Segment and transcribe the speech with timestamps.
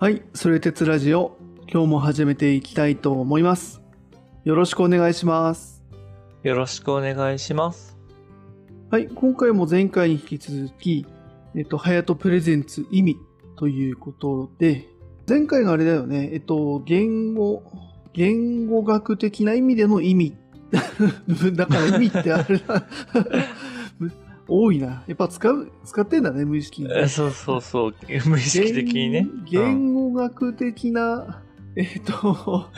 [0.00, 1.36] はい、それ鉄ラジオ、
[1.70, 3.82] 今日も始めていきたいと思います。
[4.44, 5.82] よろしくお願いします。
[6.42, 7.98] よろしくお願いします。
[8.90, 11.06] はい、今回も前回に引き続き、
[11.54, 13.18] えっと、ハヤトプレゼンツ意味
[13.56, 14.88] ということで、
[15.28, 17.62] 前回があれだよね、えっと、言語、
[18.14, 20.34] 言語学的な意味での意味。
[21.52, 22.86] だから意味ってあれだ。
[24.50, 25.04] 多いな。
[25.06, 26.90] やっぱ使う、使ってんだね、無意識に。
[26.92, 27.94] えそうそうそう、
[28.26, 29.26] 無意識的にね。
[29.48, 31.42] 言語学的な、
[31.76, 32.68] えっと、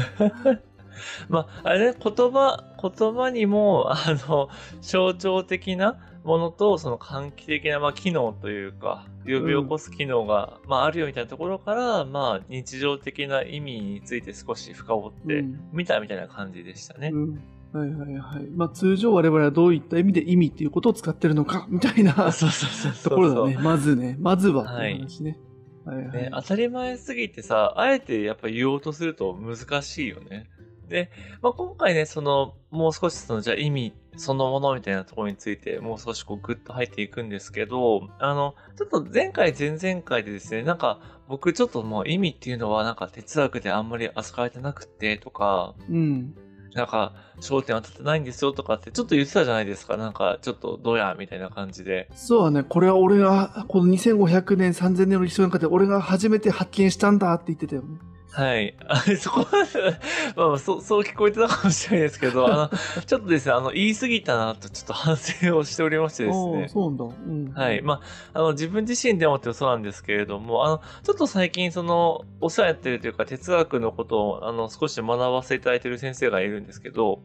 [1.28, 3.97] まあ、あれね、言葉、言葉にも、あ
[4.28, 4.48] の、
[4.80, 17.11] 象徴的なものと、その喚起的な、まあ、機能というか、呼び起こす機能が、まあ、あるよみたいなところから、まあ、日常的な意味について少し深掘ってうんみたみたいな感じでしたね。
[17.12, 17.41] うん
[17.73, 18.51] はいはいはい。
[18.55, 23.11] まあ通常我々はどういった意味で意味っていうことを使ってるのかみたいな そうそうそうそう。
[23.11, 23.59] ところだね。
[23.62, 24.17] まずね。
[24.21, 25.39] まずはっていう話ね。
[25.84, 26.12] はいはい。
[26.12, 30.48] ね、当たり前すぎてさ、あえてやっぱ言おうとすると難しいよね。
[30.89, 46.34] で、まあ、今回ね、その、もう少しその、じゃあ意味そのものみたいなところについて、もう少しこうグッと入っていくんですけど、あの、ちょっと前回、前々回でですね、なんか、僕ちょっともう意味っていうのはなんか哲学であんまり扱えてなくてとか、うん。
[46.75, 49.97] なんか、焦点当たってないんですよとかってちょっと言ってたじゃないですか。
[49.97, 52.09] なんか、ちょっとどうやみたいな感じで。
[52.14, 57.89] そうだね、これは俺が、この2500年、3000年の歴史の中で俺が初めて発見したんだって言ってたよね。
[58.33, 58.75] はい。
[58.88, 59.98] あ そこまで、
[60.36, 66.69] まあまあ、そう、そう聞こえてたかもしれないですけど、 あの、ちょっとですね、あの、言い過ぎたなと、ちょっと反省をしておりましてですああ、ね。
[66.69, 67.05] そうなんだ。
[67.05, 67.52] うん。
[67.52, 67.83] はい。
[67.83, 68.00] ま
[68.33, 77.20] あ、あの、自分自身でもってそうなんですけれども、あの、ちょっと最近、その、お世話やってるというか、哲学のことを、あの、少し学ばせていただいてる先生がいるんですけど、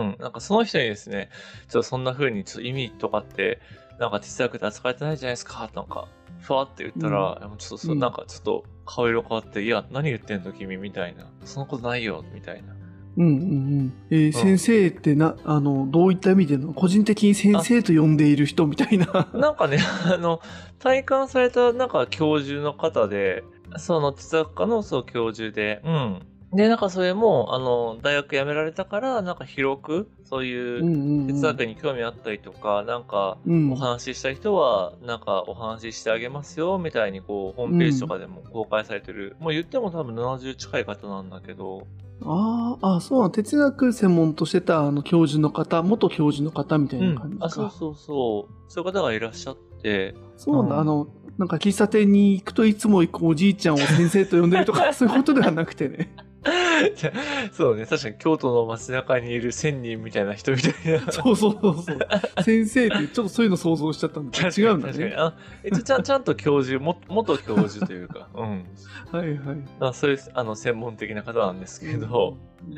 [0.00, 1.30] うん、なんかその人にですね、
[1.68, 3.60] ちょっとそんな風に、ちょっと意味とかって、
[3.98, 6.08] なんか哲学で扱えてないじゃないですか、なんか、
[6.40, 11.30] ふわって言ったら、うちょっとそ、うんなんかちょっと顔色変わって、いや、何言ってんの君みたいな。
[11.44, 12.74] そんなことないよ、みたいな。
[13.16, 13.34] うんうんう
[13.82, 13.92] ん。
[14.10, 19.28] えー先生ってな、あの、どういった意味での、個人的に先生と呼んでいる人みたいな。
[19.32, 19.78] なんかね、
[20.12, 20.40] あの、
[20.78, 23.44] 体感された、なんか教授の方で、
[23.78, 26.26] その哲学科のそう教授で、うん。
[26.54, 31.26] で、なんかそれも、あの、大学辞められたから、なんか広く、そういううんうんうん。
[31.26, 39.36] 哲学に興味あったりとか、なんか、うんお話しした人は、なんかお話ししてあげますよ、みたいに、こう、ホームページとかでも公開されてる。
[39.40, 41.86] もう言っても多分70近い方なんだけど、
[42.22, 43.30] ああ、あそうなの。
[43.30, 47.38] 哲学専門としてたあの教授の方、元教授の方みたいうんな感じ。
[47.38, 47.46] か。
[47.46, 48.54] あ、そうそうそう。
[48.68, 56.14] そういう方がいらっしゃって、そうなんだ、うんあの、なんか喫茶店に行くといつも行くおじいちゃんを先生と呼んでるとか、 そういうことではなくてね。
[57.52, 61.00] そうね、確かに京都の街中にいる千人みたいな人みたいな。
[61.12, 62.42] そうそうそうそう。
[62.42, 65.14] 先生ってちょっとそういうの想像しちゃったんだ違うんだね。
[65.16, 65.34] あ
[65.64, 68.66] 一応ちゃん ちゃんと教授、も元教授というか、うん。
[69.12, 69.56] はいはい。
[69.80, 72.76] あそういうあの専門的な方なんですけど、うん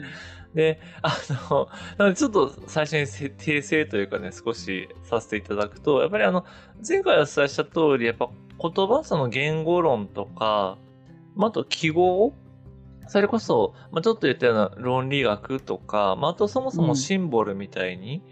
[0.56, 1.14] で、あ
[1.50, 6.46] の、なのでちょっと最初にせ訂正というかね、少しさせていただくと、やっぱりあの、
[6.86, 10.78] 前回お伝えした通り、やっぱ言葉、その言語論とか、
[11.34, 12.32] まあ、あと記号
[13.08, 18.22] それこそ、まあ、ちょっと言ったような論理学とか、まあ、あとそもそもシンボルみたいに、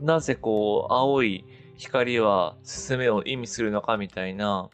[0.00, 1.44] なぜこう、青い
[1.76, 4.70] 光は進めを意味するのかみたいな、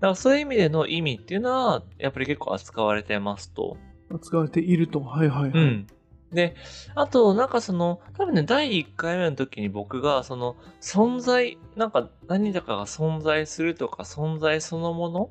[0.00, 3.76] からそういう意味での意味っていうのは、やっぱり結構扱われてますと。
[4.20, 5.00] 使われていると。
[5.00, 5.50] はいはいはい。
[5.52, 5.86] うん。
[6.32, 6.54] で、
[6.94, 15.30] あと、なんかその、多分ね、第1回目の時に僕が、その、存在、なんか何だかが存在するとか、存在そのもの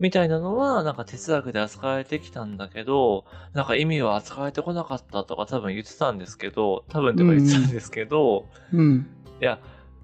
[0.00, 9.06] みたいなのは、なんか哲学で扱われてきたんだけど、なんか意味は扱われてこなかったとか多分言ってたんですけど、多分とか言ってたんですけど、うん。
[9.40, 9.60] いや、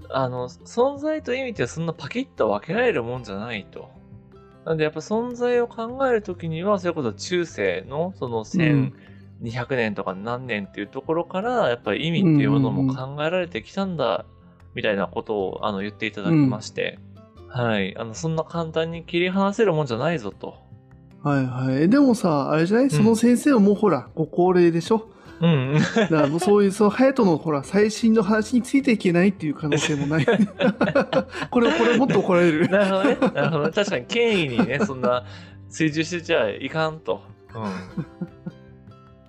[0.09, 3.91] あの、存在と意味ってそんなパキッと分けられるもんじゃないと。
[4.65, 14.25] なんでやっぱ存在を考えるときには、それこそ中世のその1200年とか何年っていうところから、やっぱり意味っていうものも考えられてきたんだ、
[14.75, 16.99] みたいなことをあの言っていただきまして、
[17.53, 17.97] はい。
[17.99, 20.55] あの、そんな簡単に切り離せるもんじゃないぞと。
[21.23, 21.89] はいはい。
[21.91, 22.91] でもさ、あれじゃない？
[22.91, 25.09] その先生はもうほら、ご高齢でしょ？
[25.41, 25.75] うん。
[25.95, 30.27] だからもうそういう、 その、隼人のほら、最新の話についていけないっていう可能性もない。
[31.51, 32.69] これ、これもっと怒られる。
[32.69, 33.33] なるほどね。
[33.35, 33.71] なるほど。
[33.71, 35.25] 確かに権威にね、そんな
[35.69, 37.21] 追従してちゃいかんと。
[37.55, 37.63] うん。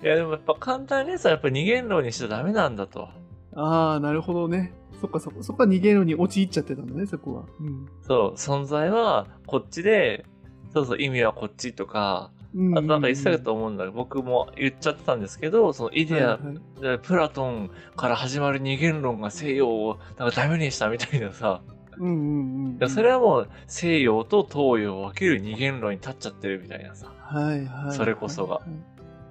[0.05, 3.09] いや、でもやっぱ簡単にさ、やっぱ二元論にしちゃダメなんだと。
[3.55, 4.73] ああ、なるほどね。
[5.01, 7.45] そっかそこ、そこは逃げるのに陥っちゃってたんだね、そこは。
[7.59, 7.87] うん。
[8.03, 10.25] そう、存在はこっちで、
[10.73, 21.61] そうそう、意味はこっちとか、うんあとなんか言ってたと思うんだけど、僕も言っちゃってたんですけど、そのイデア、はいはいでプラトンから始まる二元論が西洋をなんかダメにしたみたいなさ、
[21.97, 22.73] うんうんうん。
[22.77, 27.11] だからそれはもう西洋と東洋を分ける二元論に立っちゃってるみたいなさ。
[27.19, 27.95] はいはい。
[27.95, 28.61] それこそがは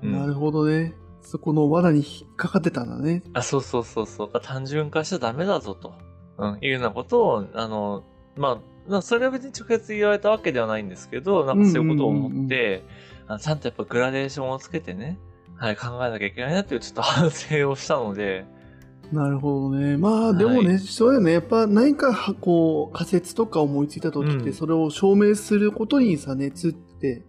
[0.02, 0.94] いうんなるほどね。
[1.22, 3.22] そこの罠に引っかかってたんだね。
[3.34, 4.40] あ、そうそうそうそう。
[4.42, 5.94] 単純化しちゃダメだぞと。
[6.38, 8.04] うん、いうようなことを、あの、
[8.36, 8.58] まあ、
[8.88, 12.82] まあそれは別に直接言われたわけではないんですけど、なんかそういうことを思って、
[13.28, 15.18] あちゃんとやっぱグラデーションをつけてね、
[15.56, 18.46] はい、考えなきゃいけないなっていうちょっと反省をしたので、
[19.12, 19.96] なるほどね。
[19.96, 21.32] まあでもね、はそうだよね。
[21.32, 27.24] やっぱ何かはこう仮説とか思いついた時って、うんそれを証明することにさ、熱って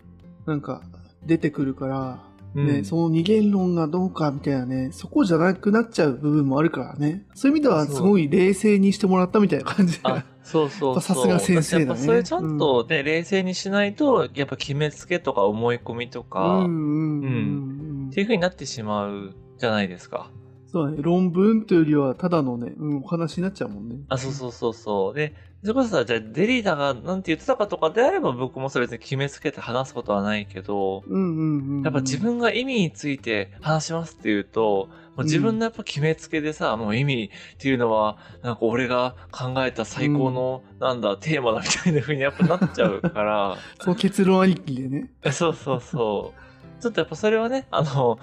[0.45, 0.83] なんか
[1.25, 2.19] 出てくるから、ね、
[2.53, 7.25] うんその二元論がどうかみたいなね、そこじゃなくなっちゃう部分もあるからね。
[7.33, 11.01] そういう意味ではすごい冷静にしてもらったみたいな感じあ、そうそうそう。
[11.01, 17.27] さすが先生だねそれちゃんとね、冷静にしないと、やっぱ決めつけとか思い込みとか、うんうんうんう
[18.07, 20.29] んっていう風になってしまうじゃないですか。
[20.67, 20.97] そうだね。
[21.01, 23.97] 論文というよりは、ただのね、うん、お話になっちゃうもんね。
[24.09, 25.13] あ、そうそうそうそう。
[25.13, 31.83] で、それこそさ、じゃあデリーダがなんて言ってたかとかであれば僕もそれ別に決めつけて話すことはないけど、うんうんうん。
[31.83, 45.11] やっぱ自分が意味について話しますっていうと、もう自分のやっぱ決めつけでさ、もう意味っていうのは、なんか俺が考えた最高の、なんだ、テーマだみたいな風にやっぱなっちゃうから、 その結論ありきでね。
[45.23, 46.81] え そうそうそう。
[46.81, 48.17] ちょっとやっぱそれはね、あの、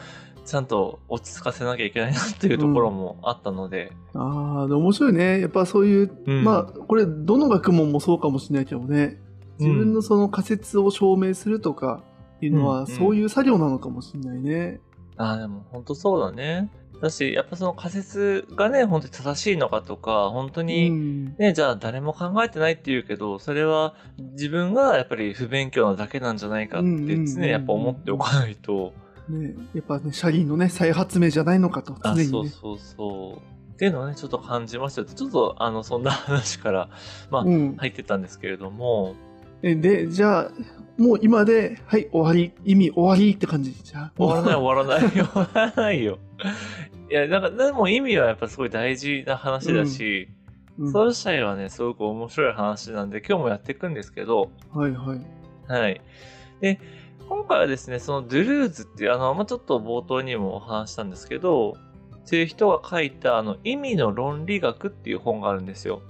[0.48, 5.40] ちゃんと落ち着かせなきゃいけないなっていうところもあったので、ああ、でも面白いね。
[5.40, 9.20] やっぱそういう、うんまあ、これ、どの学問もそうかもしれないけどね。
[9.58, 12.02] 自分のその仮説を証明するとか
[12.40, 14.80] いうのは、うんうんそういう作業なのかもしれないね。
[15.18, 16.70] ああ、でも本当そうだね。
[17.02, 21.36] だし、やっぱその仮説がね、本当に正しいのかとか、本当うに、ん。
[21.36, 23.94] ね、じゃあ誰も考えてないって言うけど、それは
[24.32, 28.94] 自分がやっぱり不勉強なだけなんじゃないかってうんうんうんうん常にやっぱ思っておかないと、
[29.28, 32.24] ね、やっぱね、車輪のね、再発明じゃないのかと、常あ、にね。
[32.24, 33.58] そうそうそう。
[33.74, 36.88] っていうのをね、ちょっと感じましたちょっと、あの、そんな話から、
[37.30, 39.14] まあ、うん入ってたんですけれども、
[39.62, 40.50] えで、じゃあ、
[40.96, 43.72] もう今で、はい、終わり、意味終わりって感じ？
[43.82, 46.18] じゃあ、終わらない 終わらない 終わらないよ。
[47.10, 50.38] いや、なんか、でも意味はやっぱすごい大事な話だし、うん
[50.92, 55.20] それ自体はね、すごく面白い話なんで、今日もやっていくんですけど、はいはい。
[55.66, 56.00] はい。
[56.60, 56.80] で、
[57.28, 61.76] 今回はですね、そのドゥルーズっていう、あの、まあ、ちょっと冒頭にもお話ししたんですけど、
[62.26, 66.02] っていう人が書いた、あの、意味の論理学っていう本があるんですよ。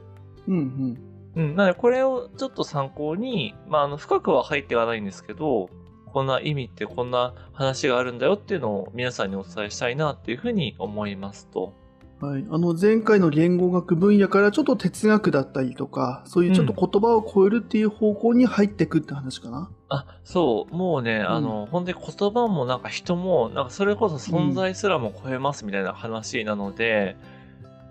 [0.46, 0.98] うん
[1.36, 1.56] うん。
[1.56, 5.70] なので、これをちょっと参考に、まあ、あの、深くは入ってはないんですけど、
[6.12, 11.74] こんな意味ってこんな話があるんだよっていうのを皆さんにお伝えしたいなっていうふうに思いますと。
[12.20, 12.30] うん。
[12.30, 12.46] はい。
[12.50, 19.70] あの、前回の言語学分野からちょっと哲学だったりとか、そういうちょっと言葉を超えるっていう方向に入ってくって話かな？
[19.88, 27.16] あ、そう、もうね、あの、本当に言葉もなんか人も、なんかそれこそ存在すらも超えますみたいな話なので、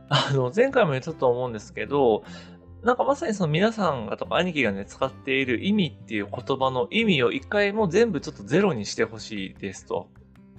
[0.09, 2.23] あの、前回も言ったと思うんですけど、
[2.83, 10.09] なんかまさにその皆さんがとか兄貴がね、使っている意味っていう言葉の意味を一回もう全部ちょっとゼロにしてほしいですと。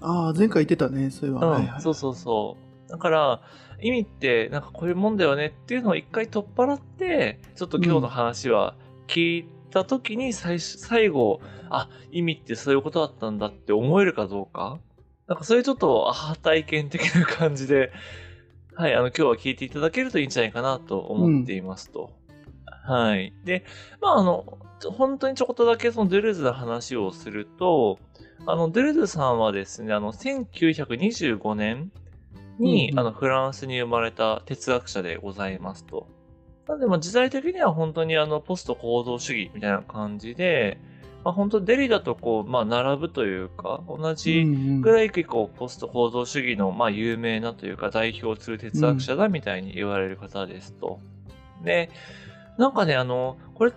[0.01, 1.47] ああ、前回言ってたね、それは。
[1.47, 1.81] うん、はいはい。
[1.81, 2.68] そうそうそう。
[2.89, 3.43] だから、
[3.81, 8.75] 意味ってなんかこういうもんだよねっていうのを一回取っ払って、ちょっと今日の話は
[9.07, 11.41] 聞いた時に最初最後、
[11.71, 14.79] あ、意味ってそういうことだったんだって思えるかどうか。
[15.27, 17.93] なんかそういうちょっとアハ体験的な感じで、
[18.75, 22.11] はい、あの今日は聞いていただけるといいんじゃないかなと思っていますと。
[22.85, 23.35] はい。
[23.45, 23.65] で、
[24.01, 24.59] まああの、
[24.97, 27.99] 本当にちょこっとだけそのドゥルーズの話をすると、
[28.47, 31.93] あの、ドゥルーズさんはですね、あの、1925年
[32.59, 36.07] に、うんうんあの、フランスに生まれた哲学者でございますと。
[36.67, 40.79] なので、まあ、時代的には本当にあの、ポスト行動主義みたいな感じで、
[41.25, 51.01] まあ、本当デリだとこう、まあ、並ぶというか、同じぐらい結構ポスト行動主義の、まあ、有名なというか、代表する哲学者だみたいに言われる方ですと。
[51.65, 51.91] で、
[52.57, 53.73] なんかね、あの、これ、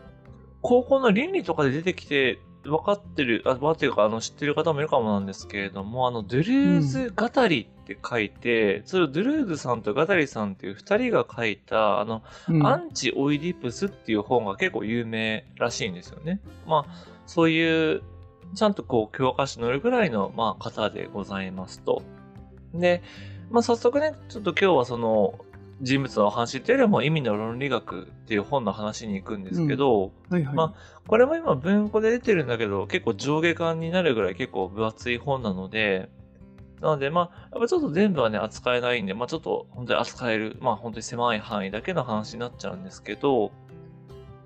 [0.62, 16.40] 高校の倫理とかで出てきて、分かってる、あ、分かってるか、あの、知ってる方もいるかもなんですけれども、あの、ドゥルーズ語りって書いて、それをドゥルーズさんとガタリさんっていう二人が書いた、あの、うん、アンチ・オイディプスっていう本が結構有名らしいんですよね。
[16.68, 18.04] まあ、そういう、
[18.54, 22.04] ちゃんとこう、教科書に載るぐらいの、まあ、方でございますと。
[22.74, 23.02] で、
[23.50, 25.40] まあ、早速ね、ちょっと今日はその、
[25.82, 30.56] 人物のお話っていうよりも意味の論理学っていう本の話に行くんですけど、はいはい。
[30.56, 30.76] ま
[31.08, 36.10] これも今文庫で出てるんだけど、結構上下巻になるぐらい結構分厚い本なので、
[36.82, 43.52] なので、まあ、やっぱちょっと全部はね、扱えないんで、まあちょっと本当に扱える、まあ本当に狭い範囲だけの話になっちゃうんですけど、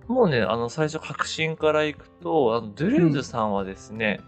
[0.08, 4.22] もうね、あの最初確信からいくと、あのドゥルーズさんはですね、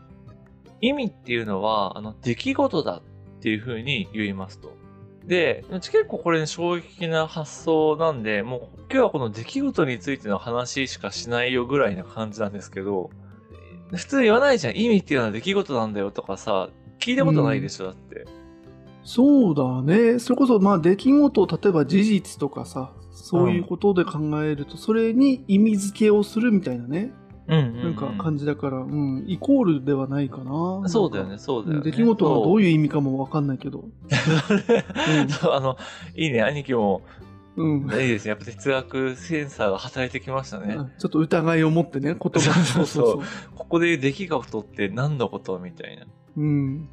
[0.81, 3.01] 意味っていうのは、あの、出来事だっ
[3.41, 4.76] ていうふうに言いますと。
[5.27, 13.09] で、結構これ、ね、衝撃的な発想なんで、もう今日はこの出来事についての話しかしないよぐらいな感じなんですけど、
[13.93, 14.77] 普通言わないじゃん。
[14.77, 16.69] 意味っていうのは出来事なんだよとかさ、
[16.99, 18.25] 聞いたことないでしょ、だって。
[19.03, 20.19] そうだね。
[20.19, 27.11] それこそ、まあ、出来事、例えば事実とかさ、そういうことで考えると、うん、それに意味付けをするみたいなね。
[27.47, 30.87] うんうんうん、なんか感じだから、うん、イコールではないかな。
[30.89, 31.83] そうだよね、そうだよね。
[31.83, 33.79] 出来事はどういう意味かもわかんないけど。
[33.83, 35.77] うん、あの、
[36.15, 37.01] いいね、兄貴も、
[37.55, 37.81] うん。
[37.83, 38.29] いいですね。
[38.29, 40.77] やっぱ哲学センサーが働いてきましたね。
[40.99, 43.21] ちょっと疑いを持ってね、言葉そうそうそう。
[43.55, 45.57] ここで出来事って何のこと？
[45.57, 46.05] みたいな。
[46.37, 46.89] うん。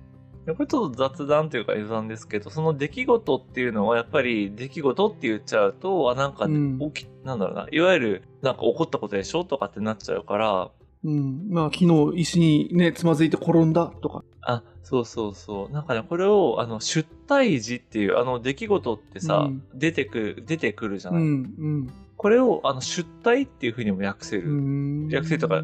[0.52, 10.70] これちょっと雑談というか余談ですけど、その出来事っていうのはやっぱり出来事って言っちゃうと、あ、なんか起き、うん、なんだろうな、いわゆるなんか起こったことでしょとかってなっちゃうから、
[11.04, 11.48] うん。
[11.50, 14.24] まあ、昨日石にね、つまずいて転んだとか。
[14.40, 15.70] あ、そうそうそう。
[15.70, 21.22] なんかね、これを、あの、出退時っていう、あの、出来事ってさ、うん、出てくる、出てくるじゃない。
[21.22, 21.92] うん、うん。
[22.16, 25.08] これを、あの、出退っていうふうにも訳せる。
[25.14, 25.62] 訳せるとか、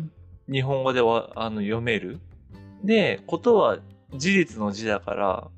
[0.50, 2.20] 日本語では、あの、読める。
[2.84, 3.78] で、ことは
[4.16, 5.48] 事実の字だから、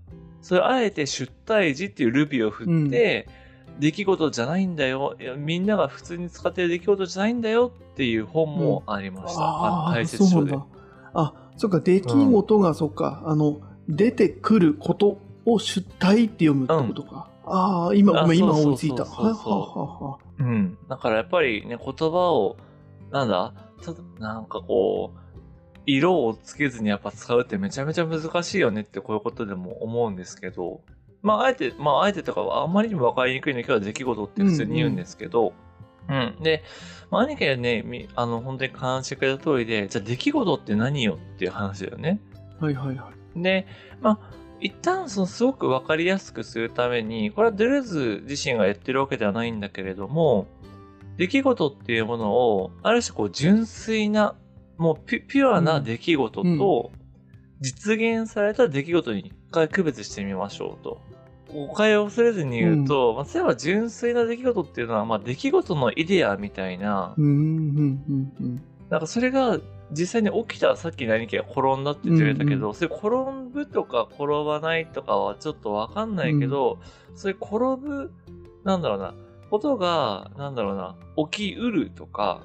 [0.41, 3.43] それあえて出退時っていうルビを振って、うん
[3.79, 5.17] 出来事じゃないんだよ。
[5.37, 9.41] みんなが普通に使ってる出来事じゃないんだよっていう本もありました。
[9.41, 10.55] うん、あ解説書で。
[11.15, 17.29] あ、そっか、出来事が、うん、そっか、あの、出てくることを出体って読むってことか。
[17.45, 19.05] うん、ああ、今、ご今追いついた。
[20.39, 20.79] うん。
[20.89, 22.57] だからやっぱりね、言葉を、
[23.11, 23.53] なんだ、
[24.19, 25.19] なんかこう、
[25.87, 30.83] 色をつけずにやっぱ使うってめちゃめちゃ難しいよねってこういうことでも思うんですけど、
[31.23, 35.53] まあ、あえて、まあ、あえてとか、あんまりにも分かりにくいの今日は出来事って普通に言うんですけど、
[36.09, 36.65] うん、うんうん、で、
[37.11, 42.21] まあ、兄貴はね、あの、本当に監視くれた通りで、じゃあ出来事って何よっていう話だよね。
[42.61, 43.43] はいはいはい。
[43.43, 43.67] で、
[44.01, 50.47] まあ、一旦そのすごく分かりやすくするために、これはドゥルーズ自身がやってるわけではないんだけれども、
[51.17, 54.37] 出来事っていうものを、ある種こう純粋な、
[54.83, 56.91] もうピュアな出来事と、
[57.61, 61.01] 実現された出来事に一回区別してみましょうと。
[61.53, 69.59] 誤解を恐れずに言うと、うん、まあ、例えば純粋な出来事っていうのは、まあ、出来事のイデアみたいな、うんうんうんうん、なんかそれが
[69.93, 73.09] 実際に起きた、さっき何かが転んだって言ってくれたけど、うんうん、それ転
[73.53, 76.79] ぶとか転ばないとかはちょっとわかんないけど、
[77.11, 78.11] うん、それ転ぶ、
[78.65, 79.15] なんだろうな、
[79.51, 80.97] ことが、なんだろうな、
[81.31, 82.43] 起きうるとか、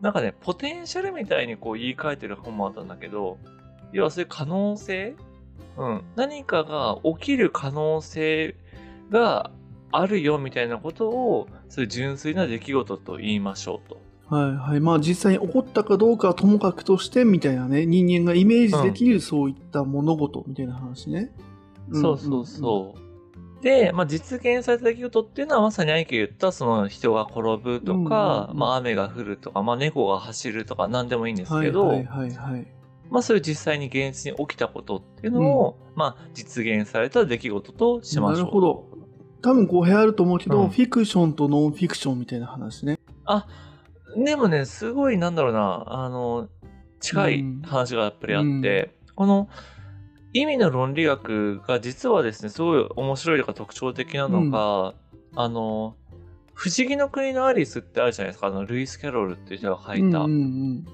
[0.00, 3.38] なんかね、ポテンシャルみたいにこう言い換えてる本もあったんだけど、
[3.92, 5.16] 要はそういう可能性？
[5.76, 8.56] うん、何かが起きる可能性
[9.10, 9.50] が
[9.92, 14.00] あるよみたいなことを、そういう純粋な出来事と言いましょうと。
[14.34, 14.80] はいはい。
[14.80, 21.32] まあ実際に起こったかどうかはともかくとしてみたいなね、人間がイメージできるそういった物事みたいな話ね。
[21.88, 23.07] うん、そうそうそう。
[23.60, 32.66] で、まあ、実現された出来事っていうのはまさにアイケ言ったその人が転ぶとか、まあ雨が降るとか、まあ猫が走るとか何でもいいんですけど、はいはいはい、はい。
[33.10, 38.38] まあそういう実際に現実に起きたことっていうのを、うん、まあ実現された出来事としましょう。
[38.38, 38.86] なるほど。
[39.42, 42.98] 多分語弊あると思うけど、うん、フィクションとノンフィクションみたいな話ね。
[43.24, 43.46] あ、
[44.16, 46.48] でもね、すごいなんだろうな、あの、
[47.00, 49.48] 近い話がやっぱりあって、うん、この
[50.40, 54.94] 意味の論理学が実はですね、すごい面白いとか特徴的なのが、
[55.34, 55.96] あの、
[56.54, 60.02] 不思議の国のアリスってあるじゃないですか、あの、ルイス・キャロルっていう人が書いた。
[60.02, 60.84] うんうんうん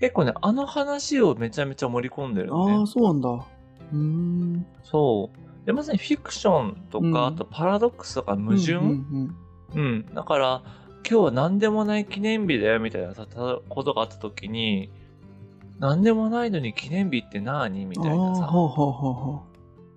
[0.00, 2.52] 結構ね、あの話をめちゃめちゃ盛り込んでるね。
[2.54, 3.44] ああ、そうなんだ。
[3.92, 4.66] うん。
[4.84, 5.66] そう。
[5.66, 9.36] で、まさにフィクションとか、うん、あとパラドックスとか矛盾、うん、
[9.74, 10.62] うん、だから、
[11.08, 13.12] 今日は何でもない記念日だよみたいな
[13.68, 14.90] ことがあった時に、
[15.78, 18.46] 何でもないのに記念日って何みたいなさ。
[18.46, 19.42] ほうほうほうほ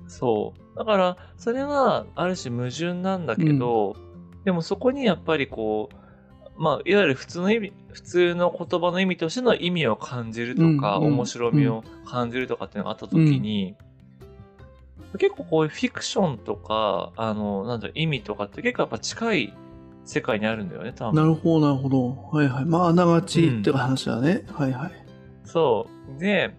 [0.05, 0.77] うそう。
[0.77, 13.75] だから、それはある種矛盾なんだけど、うん、でもそこにやっぱりこう、まあ、いわゆる普通の意味、普通の言葉の意味としての意味を感じるとか、うんうん、面白みを感じるとかっていうのがあったときに、
[15.13, 19.53] うん、結構こういうフィクションとか、あの、なんだ意味とかって結構やっぱ近い
[20.03, 21.15] 世界にあるんだよね、多分。
[21.15, 22.15] なるほど、なるほど。
[22.31, 22.65] はいはい。
[22.65, 24.45] まあ、あながちって話だね。
[24.47, 25.00] うん、はいはい。
[25.51, 26.19] そう。
[26.19, 26.55] で、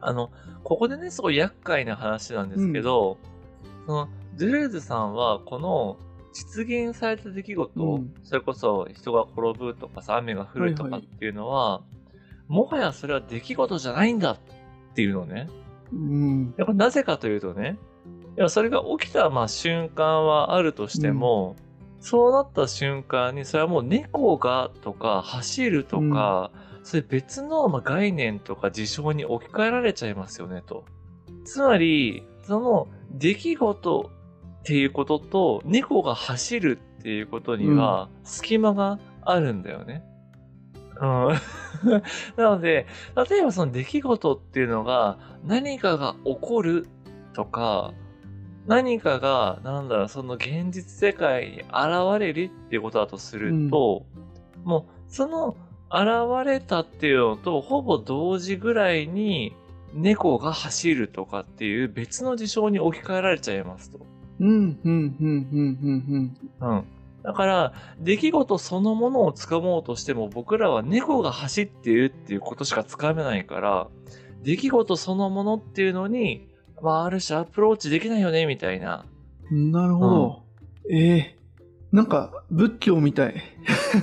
[0.00, 0.30] あの、
[0.62, 3.18] ここでね、すごい厄介な話なんですけど、
[3.80, 5.96] うん、その、ズルーズさんは、この、
[6.36, 11.86] 実現された出来事、うん、それこそ人が転ぶとかさ、雨が降るとかっていうのは、はいは
[12.50, 14.38] い、もはやそれは出来事じゃないんだっ
[14.94, 15.48] ていうのね。
[15.94, 16.54] うん。
[16.58, 17.78] やっぱなぜかというとね、
[18.36, 21.56] いやそれが起きたまあ瞬間はあるとしても、
[21.96, 30.84] うん、そうなった瞬間に、それはもう猫がとか走るとか、うん、それ別のまあ概念とか事象に置き換えられちゃいますよねと。
[31.44, 34.16] つまり、その出来事っ
[34.66, 40.02] っていうことと、猫が走るっていうことには、隙間があるんだよね。
[41.00, 41.28] うん。
[42.36, 42.88] なので、
[43.30, 46.88] 例えばその出来事っていうのが、何かが起こる
[47.32, 47.94] とか、
[48.66, 54.04] 何かが、なんだろう、その現実世界に現れるっていうことだとすると、
[54.64, 55.56] もう、その
[55.90, 59.54] 現れたっていうのと、ほぼ同時ぐらいに、
[59.94, 64.00] 猫が走るとかっていう別の事象に置き換えられちゃいますと。
[64.40, 66.84] うん、うん、うん、うん、うん、うん。
[67.22, 73.88] だから、出来事そのものをつかもうとしても、僕らは猫が走っているっていうことしかつかめないから、
[74.42, 76.48] 出来事そのものっていうのに、
[76.82, 79.06] まあ、ある種アプローチできないよね、みたいな。
[79.50, 79.72] うん。
[79.72, 80.42] なるほど。
[80.90, 81.35] ええ
[81.96, 83.42] なんか、仏教みたい。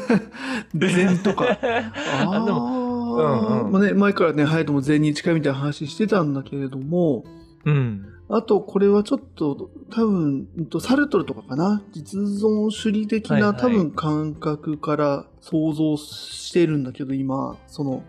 [0.74, 1.46] 禅とか。
[1.62, 7.24] ああでも、もうんうんまあね、前からね、隼人も禅に近いみたいな話してたんだけれども、
[7.66, 8.04] うん。
[8.30, 10.48] あと、これはちょっと、多分、
[10.82, 18.02] サルトルとかかな実存主義的な、はいはい多分感覚から想像してるんだけど、今、その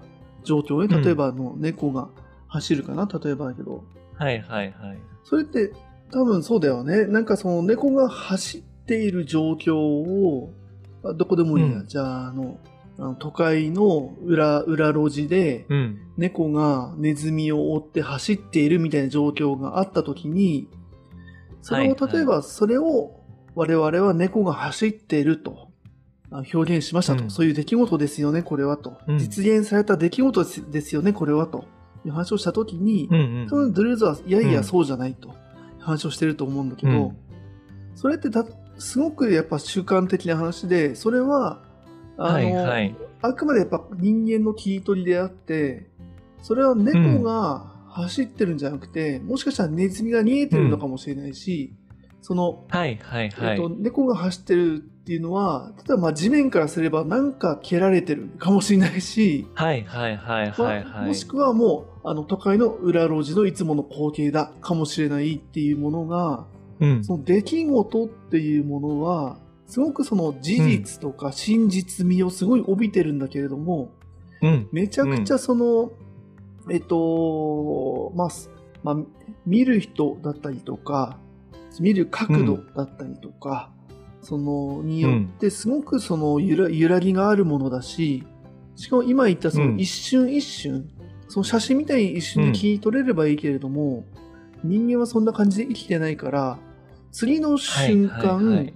[0.44, 0.96] 状況ね。
[0.96, 2.08] うん例えば、あの、猫が
[2.48, 3.84] 走るかな例えばだけど。
[4.14, 4.98] はいはいはい。
[5.24, 5.74] それって、
[6.10, 7.04] 多分そうだよね。
[7.04, 10.52] なんかその猫が走っている状況を、
[11.04, 11.78] あどこでもいいや。
[11.78, 12.58] うんじゃあ、あの、
[12.98, 15.98] あの都会の裏、裏路地で、うん。
[16.16, 20.68] 猫がネズミを追って走っているみたいな状況があったときに、
[21.60, 23.20] それを、例えばそれを
[23.54, 25.68] 我々は猫が走っていると
[26.30, 28.98] あ表現しましたと、うんそういう出来事ですよね、これはと。
[29.08, 31.64] うん実現された出来事ですよね、これはと。
[32.04, 33.46] いう話をしたときに、うんうん。
[33.48, 35.34] 多分ドゥルーズはいやいうやんそうじゃないと
[35.78, 37.16] 話をしてると思うんだけど、うん
[37.96, 38.44] それってだ
[38.78, 41.62] すごくやっぱ習慣的な話で、それは、
[42.16, 42.96] あの、はいはい。
[43.22, 45.88] あくまでやっぱ人間の切り取りであって、
[46.42, 51.74] それは猫が走ってるんじゃなくて、もしかしたらネズミが逃げてるのかもしれないし、
[52.20, 53.50] その、はいはいはい。
[53.52, 61.06] えっと、猫が走ってるっていうのは、例えばまあ地面からすればなんか蹴られてるかもしれないし、はいはいはいはい。
[61.06, 66.46] もしくはもう、あの、都会の裏路地のいつもの光景だかもしれないっていうものが、
[66.80, 67.04] うん。
[67.04, 73.92] その出来事っていうものは、すごくその事実とか真実味をすごい帯びてるんだけれども、
[74.42, 74.68] うん。
[74.72, 75.92] めちゃくちゃその、
[76.70, 78.50] えっと、まあ、す
[78.82, 78.96] まあ、
[79.46, 81.18] 見る人だったりとか、
[81.80, 83.70] 見る角度だったりとか、
[84.22, 88.24] その、によってすごくその揺ら揺らぎがあるものだし、
[88.76, 90.88] しかも今言ったその一瞬一瞬、
[91.28, 94.04] その写真みたいに一瞬で切り取れればいいけれども、
[94.64, 96.58] 人間はそんな感じで生きてないから、
[97.12, 98.74] 次の瞬間、はいはいはい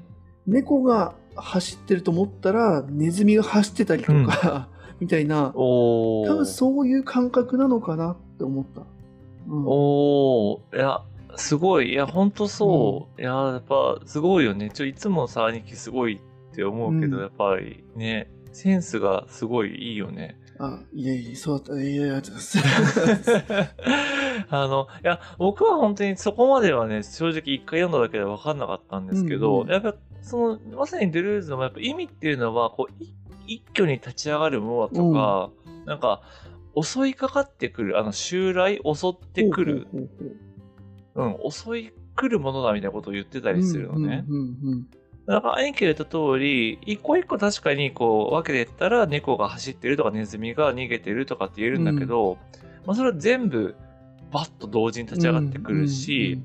[0.49, 5.53] 猫が走ってると思ったら、ネズミが走ってたりとか、 みたいな。
[5.55, 8.83] 多分そういう感覚なのかなって思った。
[9.47, 11.03] うん、おー、いや、
[11.37, 11.93] すごい。
[11.93, 13.21] いや、ほんとそう。
[13.21, 14.71] いや、やっぱ、すごいよね。
[14.73, 16.19] ちょ、いつもさ、兄貴すごい
[16.53, 20.38] って思うけど、うんやっぱりね、センスがすごいいいよね。
[20.59, 21.83] あ、いやいや、そうだった。
[21.83, 22.23] いやいや、
[24.51, 29.73] あの、いや、僕は本当にそこまではね、正直一回読んだだけで分かんなかったんですけど、うんうん。
[29.73, 33.15] やっぱ、その、まさにドゥルーズのやっぱ意味っていうのは、こう、い
[33.47, 35.51] 一挙に立ち上がるものだとか、
[35.87, 36.23] なんか、
[36.81, 39.87] 襲いかかってくる、あの、襲来、襲ってくる、
[41.15, 44.25] ほうん、襲い来るものだみたいなことを言ってたりするのね。
[44.29, 44.87] うんうんうん
[45.29, 52.39] だから、兄貴が言った通り、一個一個確かにこう分けてったら、猫が走ってるとか、ネズミが逃げてるとかって言えるんだけど、
[52.87, 53.77] まあそれは全部、
[54.33, 56.41] バッと同時に立ち上がってくるし、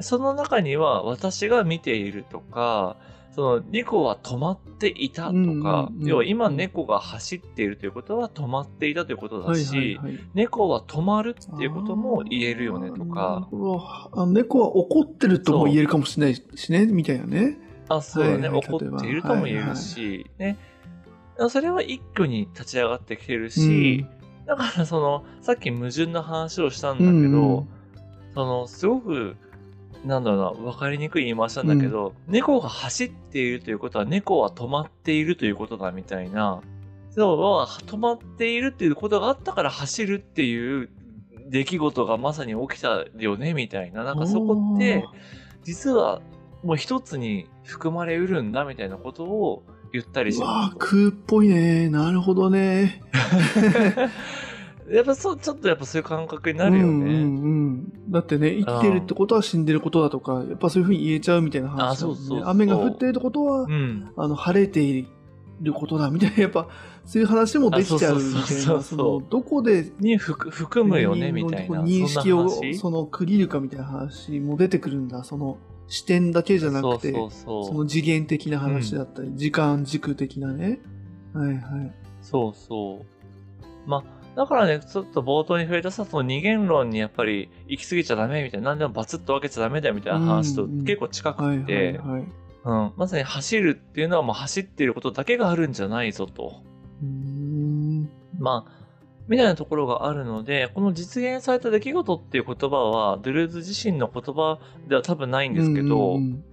[0.00, 2.96] その中には私が見ているとか、
[3.34, 10.20] その猫は止まっていたとか、うんうんうん要は今猫が走っているということは止まっていたということだし、はいはいはい。
[10.34, 13.48] 猫は止まるっていうことも言えるよねとか、
[14.28, 17.58] 猫は怒ってるとも言えるかもしれないしね、みたいなね。
[17.88, 20.56] あ、そうだね、はいはい怒っているとも言えるし、ね。
[21.48, 24.06] それは一挙に立ち上がってきてるし、
[24.46, 27.56] だからその、さっき矛盾の話をしたんだけど、うん。
[27.58, 27.68] うん
[28.34, 29.36] その、すごく、
[30.04, 36.60] なんだろうな、わかりにくい言い回しなんだけど、猫が走っているということは、猫は止まっているということだみたいな、
[37.10, 40.90] そうは止まっているっていうことがあったから走るっていう
[41.46, 44.02] 出来事がまさに起きたよね、みたいな。
[44.02, 45.04] なんかそこって、
[45.62, 46.20] 実は
[46.64, 50.76] もう一つに含まれうるんだみたいなことを言ったりします。
[50.78, 51.88] 空っぽいね。
[51.88, 53.02] なるほどね。
[54.90, 56.90] やっぱそう、ちょっとやっぱそういう感覚になるよね。
[56.90, 57.18] うんうんう
[58.08, 64.10] ん、だってね、生きてるってことは死んでることだとか、やっぱそういうふうに言えちゃうみたいな話ねあそうそう雨が降ってるってことは、うん。
[64.16, 65.06] あの晴れてい
[65.62, 66.68] ることだみたいな、 やっぱ
[67.06, 71.82] そういう話もできちゃうみたいな、そのどこでに含含むよね、みたいな。
[71.82, 75.24] 認識をその区切るかみたいな話も出てくるんだ。
[75.24, 75.56] その
[75.88, 80.80] 視点だけじゃなくて、そうそうその次元的な話だったり、時間軸的なね。
[81.32, 81.92] はいはい。
[82.22, 83.88] そうそう。
[83.88, 92.00] まあ、だからね、ちょっと冒頭に触れたさ、その二元論にやっぱり行き過ぎちゃダメみたいな、何でもバツッと分けちゃダメだよみたいな話とうんうん結構近はいくて、
[92.96, 96.62] まさに走るっていうのはもう走っていることだけがあるんじゃないぞと。
[97.02, 98.08] うーん。
[98.38, 98.83] まあ、
[99.28, 104.58] みたいなところがあるので、この実現された出来事っていう言葉は、ドゥルーズ自身の言葉
[104.88, 106.44] では多分ないんですけど、うんうん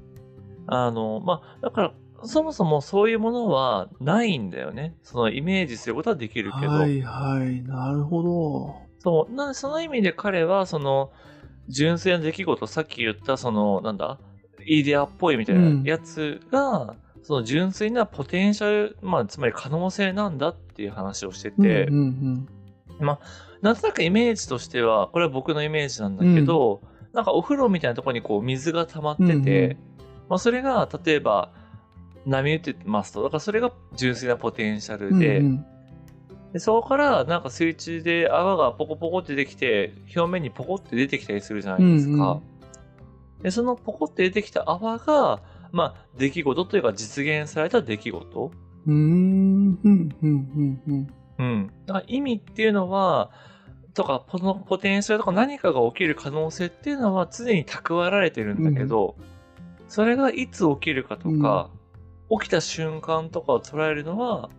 [0.68, 4.96] あの、まあ、だから、そもそもそういうものはないんだよね。
[5.02, 6.72] そのイメージすることはできうんるけど。
[6.72, 7.64] はいはい。
[7.64, 8.76] なるほど。
[9.00, 9.34] そう。
[9.34, 11.12] なので、その意味で彼は、その、
[11.68, 14.20] 純粋な出来事、さっき言った、その、なんだ、
[14.66, 22.48] イデアっぽいみたいなやつが、その純粋なポテンシャル、まあ、つまり可能性なんだっていう話をしてて、うんうん
[23.06, 26.82] なんとなくイメージとしては、これは僕のイメージなんだけど、
[27.14, 29.78] なんかお風呂みたいなところにこう水が溜まってて、うんうん
[30.30, 31.52] まあそれが例えば
[32.26, 35.10] 波打ってますと、だからそれが純粋なポテンシャうん。
[35.10, 35.66] ルで、うんうん
[36.54, 42.42] でそこからなんか水中で泡がポコポコってできて、表面にポコって出てきたりするじゃないですか。
[43.42, 48.52] で、そのポコって出てきた泡が、まあ出来事というか実現された出来事。
[48.86, 48.96] うーん。
[48.96, 51.08] うんうんうん
[51.42, 51.48] うん。
[51.48, 51.72] うん。
[51.86, 53.32] だから意味っていうのは、
[53.94, 59.16] とか、このポテンシャルとか何かが起きる可能性っていうのは常に蓄えられてるんだけど、
[59.88, 61.70] それがいつ起きるかとか、
[62.40, 64.50] 起きた瞬間とかを捉えるのは、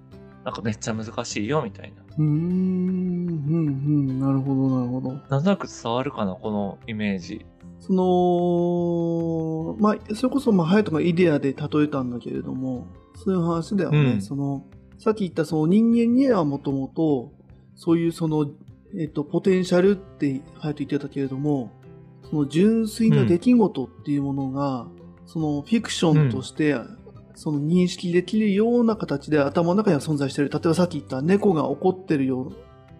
[0.44, 2.02] なんかめっちゃ難しいよみたいな。
[2.02, 2.26] うーん。
[2.26, 3.66] うん
[4.08, 4.20] うん。
[4.20, 5.12] なるほどなるほど。
[5.12, 7.46] なんとなく伝わるかな、このイメージ。
[7.80, 13.98] その、まあ、それこそ、まあ、ハヤトがイデアで例えたんだけれども、そういう話だよね。
[13.98, 14.64] うんその、
[15.02, 17.32] さっき言ったその人間にはもともと、
[17.74, 18.48] そういうその、
[18.96, 21.72] えっと、ポテンシャルってハヤト言ってたけれども、
[22.30, 24.86] その純粋な出来事っていうものが、
[25.26, 26.76] そのフィクションとして、
[27.34, 30.50] その認識できるような形で頭の中には存在している。
[30.52, 32.52] 例えばさっき言った猫が怒ってるよ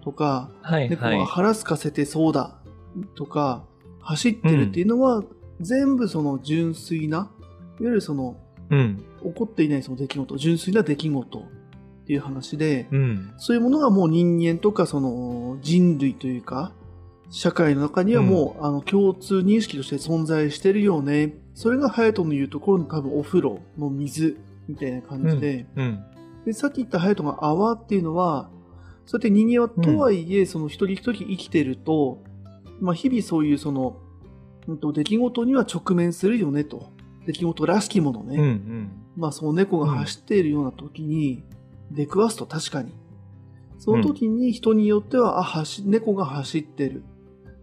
[0.03, 1.19] とか、はい猫はい。
[1.19, 2.57] が腹すかせてそうだ
[3.15, 3.65] とか、
[4.01, 5.23] 走ってるっていうのは、
[5.61, 7.31] 全部その純粋な、
[7.79, 8.37] いわゆるその
[8.71, 9.05] うん。
[9.23, 11.45] 起こっていないその出来事、純粋な出来事
[12.03, 13.33] っていう話で、うん。
[13.39, 16.73] そういうものがもう人間とかその人類というか、
[17.31, 21.35] 社会の中にはもう、あの共通認識として存在してるよね。
[21.55, 24.37] それがハヤトの言うところの多分お風呂の水
[24.69, 26.05] みたいな感じで、うん。
[26.45, 28.51] で、さっき言ったハヤトが泡っていうのは、
[29.07, 32.23] そうやって人間はとはいえ、その一人一人生きてると、
[32.81, 33.97] まあ日々そういうその、
[34.67, 36.91] 出来事には直面するよねと。
[37.27, 38.37] 出来事らしきものね。
[38.37, 38.43] うん。
[38.43, 38.91] うん。
[39.17, 41.45] まあその猫が走っているような時に
[41.93, 42.93] 出くわすと確かに。
[43.79, 47.03] その時に人によっては、あ、走、猫が走ってる。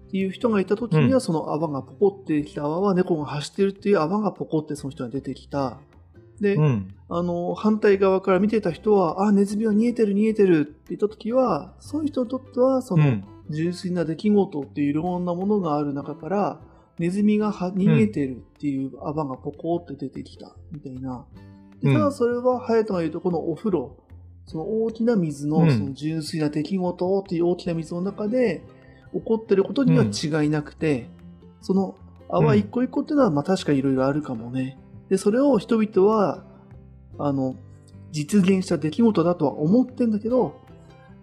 [0.07, 5.79] っていう人がいた時には、うんその泡がポコってきた泡は猫が走ってるっていう泡がポコってその人が出てきた。
[6.41, 6.95] で、うん。
[7.09, 13.23] あの、反対側から見てた人は、あ、ネズミは逃げてる逃げてるって言った時は、そういう人にとっては、その、うん。
[13.49, 16.61] 純粋な出来事っていういろんなものがある中から、
[16.99, 21.25] ネズミがは逃げてるっていう泡がポコって出てきた、みたいな。
[21.81, 23.95] でうんただそれは、ハヤトが言うと、このお風呂、
[24.49, 28.63] その大きな水の、うんその純粋な出来事っていう大きな水の中で、
[29.13, 31.07] 起こってることには違いなくて、
[31.61, 31.95] その
[32.29, 34.79] 泡一個一個っていうのは、まあ確かいろいろあるかもね。
[35.07, 36.43] で、それを人々は、
[37.19, 37.57] あの、
[38.11, 40.59] 実現した出来事だとは思ってんだけど、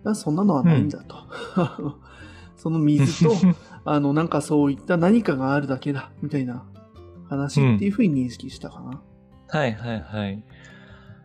[0.04, 1.16] あそんなのはないんだと。
[2.56, 3.32] その水と、
[3.84, 6.62] あの、なんかそういった何かがあるだけだ、みたいな
[7.28, 9.00] 話っていうふうに認識したかな。
[9.48, 10.44] はいはいはい。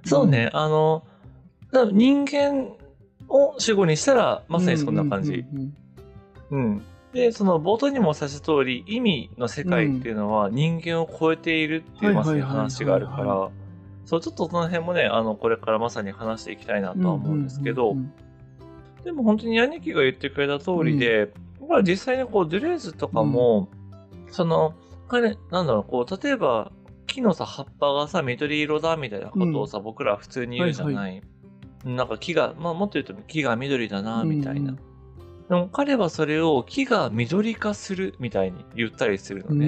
[0.04, 1.04] そうね、あの、
[1.72, 2.74] だ人間
[3.30, 5.46] を主語にしたら、まさにそんな感じ。
[5.54, 5.74] うんうん
[6.52, 6.82] うん。
[7.14, 13.52] で、その冒頭にもおっした通り、意味の世界っていうのは人間を超えているっていうまさに話があるかはいはいはいら、
[14.06, 17.92] そう、ちょっとその辺もね、あの、これからまさに話していきたいなうんとは思うんですけど。
[17.92, 18.14] う、ん
[19.04, 21.34] でも本当に兄貴が言ってくれた通りで、
[21.68, 23.70] まあ実際にこう、ドゥレーズとかも、
[24.30, 24.76] その、
[25.08, 26.72] 彼、なんだろう、こう、例えば、
[27.08, 30.96] 木のさ、葉っぱがさ、緑色だみたいなことをさ、僕ら普通に言うじゃない。
[30.96, 31.24] はい
[31.86, 34.72] なんか木が、まあもっと言うと木が緑だな、みたいな。
[34.72, 34.78] うん。
[35.50, 39.62] でも彼はそれを木が緑化するみたいに言ったりするのうん。
[39.62, 39.68] うん。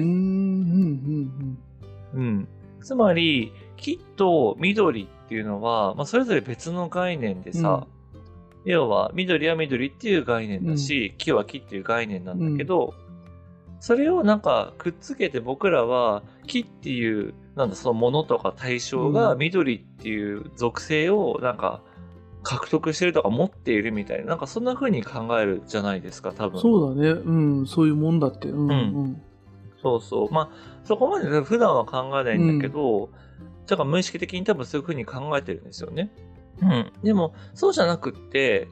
[2.14, 2.20] うん。
[2.20, 2.48] うん。
[2.80, 7.86] つまり、木と緑っていうのは、まあそれぞれ別の概念でさ、
[8.64, 12.94] 要は緑は緑っていう概念だし、木は木っていう概念なんだけど、
[13.80, 19.38] それをなんかくっつけて僕らは木っていう、なんだそのものとか対象がうん。
[19.38, 21.82] 緑っていう属性をなんか
[22.44, 26.60] 獲得してるとか持っているみたいな、なんかそんな風に考えるじゃないですか、多分。
[26.60, 27.08] そうだね。
[27.10, 28.48] うん、そういうもんだって。
[28.48, 29.22] うん、ううんん。
[29.82, 30.32] そうそう。
[30.32, 30.48] まあ、
[30.84, 33.10] そこまで普段は考えないんだけど、
[33.66, 36.10] だから無意識的に多分そういう風に考えてるんですよね。
[36.60, 36.92] うん。
[37.02, 38.68] でも、そうじゃなくって、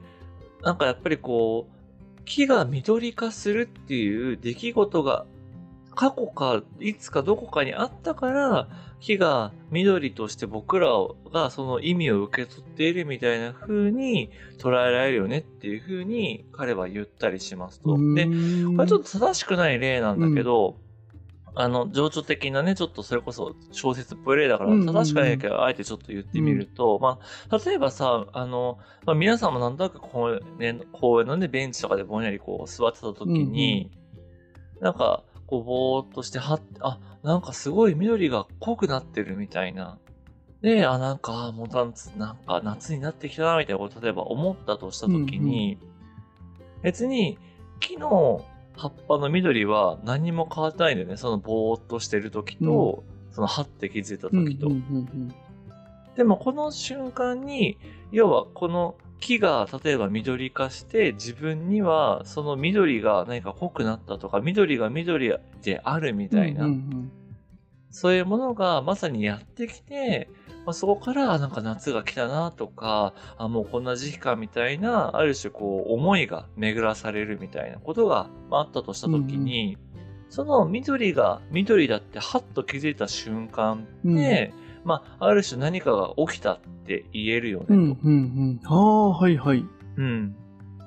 [0.63, 5.27] なんかやっぱりこう、木が緑化するっていう出来事が
[5.94, 8.68] 過去かいつかどこかにあったから、
[9.00, 10.88] 木が緑として僕ら
[11.33, 17.96] がその意味を受け取っているみたいな風に捉えられるよねっていう風に彼は言ったりしますと。
[18.14, 20.76] で、これちょっと正しくない例なんだけど、
[21.55, 24.94] あの、情緒的なね、ちょっとそれこそ小説っぽい例だからうんうんうん。
[24.94, 27.18] 正しくないけど、あえてちょっと言ってみると、ま
[27.50, 33.90] あ、例えばさ、あの、まあ、皆さんもなんとなく公園,、公園のね、ベンチとかでぼんやりこう座ってた時に、
[34.81, 39.99] なんか、こう、ぼーっとして、はっ、あ、なんかすごい緑が濃くなってるみたいな。
[40.62, 45.77] で、あ、なんか、あもう夏、なんか夏になってきたな、みたいなこと、例えば思ったとした時に、
[46.81, 47.38] 別に、
[47.81, 48.47] 木の
[48.79, 51.19] 葉っぱの緑は何も変わってないんだよね。
[51.19, 54.69] そのぼーっとしてる時と、そのはって気づいた時と。
[54.69, 55.35] うんうんうん
[56.15, 57.79] でもこの瞬間に、
[58.11, 65.33] 要はこの木が例えば緑化して自分にはその緑が何か濃くなったとか緑が緑
[65.63, 67.13] であるみたいな、うんうん
[67.95, 70.31] そういうものがまさにやってきて、
[70.65, 79.77] まあ、そこからなんか夏が来たなとか、あ、もうこんな時期かみたいな、ある種こう思いが巡らされるみたいなことがまああったとしたときに、
[80.31, 84.17] その緑が緑だってはっと気づいた瞬間うん。
[84.17, 87.75] で、まあ、ある種何かが起きたって言えるよねと。
[87.75, 89.64] うんうんうんああはいはい
[89.97, 90.37] うん。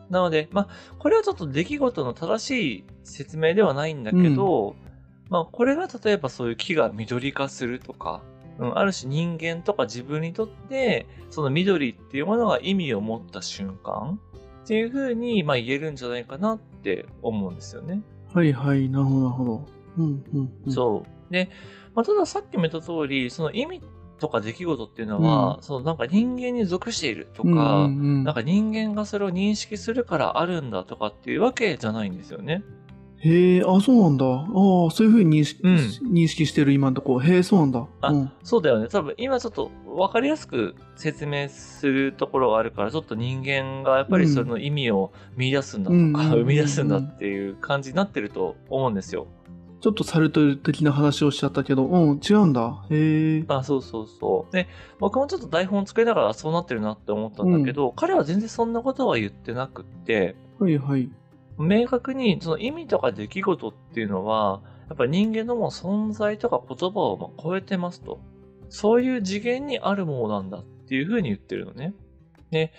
[0.10, 0.68] なので、まあ、
[1.00, 4.76] これはちょっと出来事の正しい説明ではないんだけど、
[5.30, 8.22] まあ、これが例えばそういう木が緑化するとか、
[8.60, 14.20] うん、ある種人間とか自分にとって、その緑っていうものが意味を持った瞬間
[14.64, 18.02] っていうふうに、まあ、言えるんじゃないかなって思うんですよね。
[18.34, 19.66] はいはいなるほどなるほど
[19.98, 21.15] うんうんうんそう。
[21.30, 21.50] で、
[21.94, 23.82] まあ、たださっきも言った通り、その意味
[24.20, 25.64] とか出来事っていうのは、うん。
[25.64, 27.68] そのなんか人間に属しているとか、うんうんう
[28.20, 28.24] ん。
[28.24, 32.64] なんか人間がそれを認識するからあるんだとかっていうわけじゃないんですよね。
[33.20, 34.26] へえあそうなんだ。
[34.26, 34.46] ああ
[34.92, 35.76] そういうふうに認識,、うん。
[36.12, 37.88] 認識してる今のとこへえそうなんだ。
[38.02, 38.32] あうん。
[38.44, 38.88] そうだよね。
[38.88, 49.28] 多分今ちょっと分かりやすく説明するところがあるから、ちょっと人間がやっぱりその意味を見出すんだとか、生み出すんだっていう感じになってると思うんですよ。
[49.82, 54.54] ちょっとサルトル的な話をしちゃったけどうん違うんだへえあ、そうそうそう。
[54.54, 54.68] で、
[55.00, 61.10] 僕もちょっと台本を作りながらそうなってるなって思ったんだけど、彼は全然そんなことは言ってなくって、はいはい
[61.58, 68.20] 明確にその意味とか出来事っていうのは、やっぱり人間のもう存在とか言葉をまあ超えてますと。
[68.70, 71.94] そういう次元にあるものなんだっていうふうに言ってるのね。
[72.52, 72.74] で、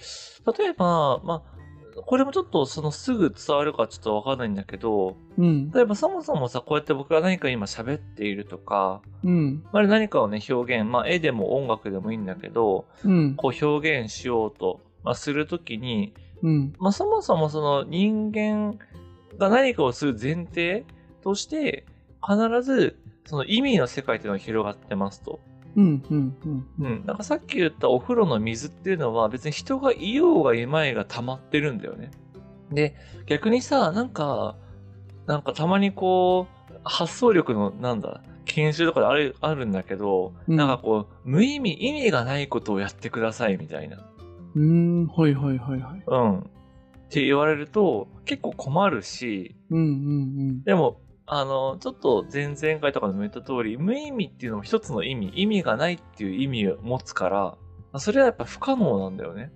[0.58, 1.55] 例えば、まあ、
[2.04, 5.70] これもちょっとそのすぐ伝わるかちょっとわかんないんだけど、うん。
[5.70, 9.64] 例えばそもそもさ、こうやって僕が何か今喋っているとか、うん。
[9.72, 13.34] まあ、何かをね、表現、まあ、絵でも音楽でもいいんだけど、うん。
[13.36, 16.74] こう表現しようと、まあ、するときに、うん。
[16.78, 18.78] まあ、そもそもその人間
[19.38, 20.84] が何かをする前提
[21.22, 21.86] として、
[22.22, 25.40] 必ずその意味の世界っていうのが広がってますと。
[25.76, 27.06] うんうんうんうん。
[27.06, 32.10] なんかさっき言ったお風呂の水っていうのは別に人がいようがいまいが溜まってるんだよね。
[32.72, 34.56] で、逆にさ、なんか、
[35.26, 43.98] なんかたまにこう、発想力の、なんだ、研修とかであるあるんだけど、うんなんかこう、無意味、意味がないことをやってくださいみたいな。
[44.54, 46.38] うーんはいはいはいはいうん。
[46.40, 46.42] っ
[47.10, 59.52] て言われると結構困るし、うんうんでも、あの、ちょっと前々回とかでも言った通り、無意味っていうのも一つの意味、意味がないっていう意味を持つから、それはやっぱ不可能なんだよね。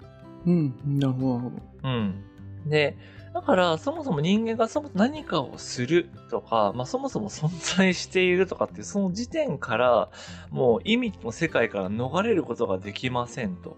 [0.47, 2.25] うんうんなるほどなるほどうん。
[2.67, 2.97] で、
[3.33, 10.11] だから、そもそも人間がそも何かをするとか、まあそもそも存在しているとかっていう、その時点から、
[10.51, 13.77] もう意味の世界から逃れることができませんと。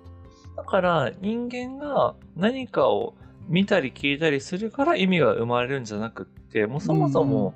[0.56, 3.14] だから、人間が何かを
[3.48, 7.52] 見たり聞いたりするから意味が生まれるんじゃなくって、もうそもそも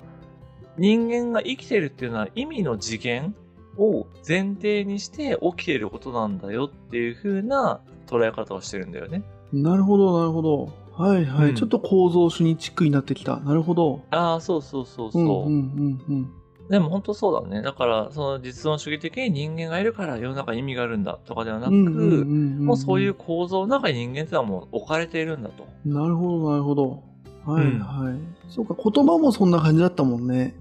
[0.77, 3.35] 人間が生きてるっていうのは意味の次元
[3.77, 9.23] を前提にして起きていることなんだよっていう風な捉え方をしてるんだよね。
[9.53, 10.87] なるほどなるほど。
[10.97, 11.55] はいはい、うん。
[11.55, 13.37] ちょっと構造主にチックになってきた。
[13.37, 14.01] なるほど。
[14.09, 15.23] ああ、そうそうそうそう。
[15.23, 15.25] う。
[15.25, 16.31] んうんうんうん。
[16.69, 17.61] でも本当そうだね。
[17.61, 22.25] だから、その実存主義的に人間がいるから世の中に意味があるんだとかではなく、うんうんうんう
[22.63, 25.65] んもうそういう構造の中に人間ってのはもう置かれているんだと。
[25.85, 27.03] なるほどなるほど。
[27.45, 27.79] はいうん。
[27.79, 28.15] はい、
[28.49, 30.55] そうか言葉もそんな感じだったもんね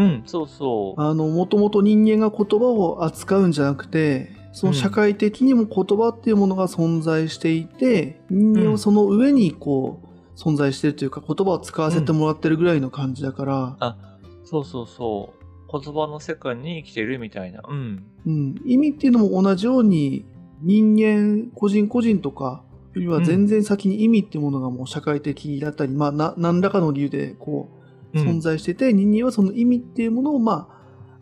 [0.00, 1.00] うん、そうそう。
[1.00, 13.96] あのもともと人間が言葉を扱うんじゃなくてその社会的にも言葉っていうものが存在していて、人間はその上にこう存在してるというか言葉を使わせてもらってるぐらいの感じだから、あ、
[14.44, 15.40] そうそうそう。
[15.72, 17.62] 言葉の世界に生きてるみたいな。
[17.68, 18.04] うん。
[18.26, 18.54] うん。
[18.64, 20.24] 意味っていうのも同じように、
[20.62, 27.79] 人間、個人個人とか、よりは全然先に意味っていうものがもう社会的だったり、まあ、な、何らかの理由で、こう、うん
[28.14, 30.68] 存在してて、人間はその意味っていうものを、ま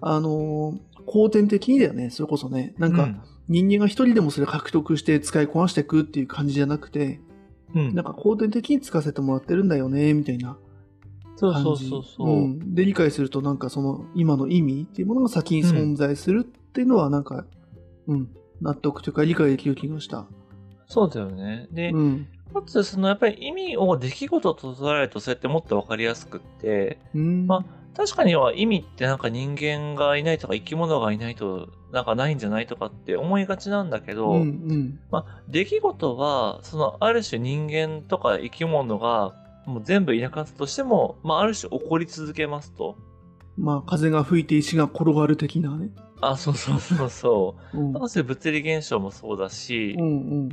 [0.01, 0.79] あ、あのー
[1.11, 2.75] 後天的にだよね、それこそね。
[2.77, 3.09] なんか、
[3.49, 7.21] 人間が一人でもそれ獲得して使いこなしていくっていう感じじゃなくて、
[7.75, 10.59] うん、うんなんか後天的に使わせてもらってるんだよね、みたいな
[11.39, 11.55] そう。
[11.55, 12.41] そうそうそう。
[12.49, 12.75] ん。
[12.75, 17.47] で、理解すると、なんかその今の意味っていうものが先に存在するっていうのは、なんか、
[18.09, 18.29] うん、
[18.61, 20.27] 納得というか理解できる気がした。
[20.89, 21.69] そうだよね。
[21.71, 22.27] で、うん。
[22.53, 27.47] かつ、そのやっぱり意味を出来事と捉えるとそうやってもっとわかりやすくって、うん。
[27.47, 35.01] ま確かには意味ってなんか人間がいないとか生き物がいないとなんかないんじゃないとかって思いがちなんだけど、うんうん。
[35.11, 39.35] まあ、出来事は、その、ある種人間とか生き物が、
[39.67, 42.97] もう全部いなかったとしても、まあ、ある種起こり続けますと。
[43.57, 45.91] まあ、風が吹いて石が転がる的なね。
[46.21, 47.79] あ、そうそうそうそう。
[47.79, 47.93] うん。
[47.93, 50.09] 物理現象もそうだし、うんう
[50.45, 50.49] ん。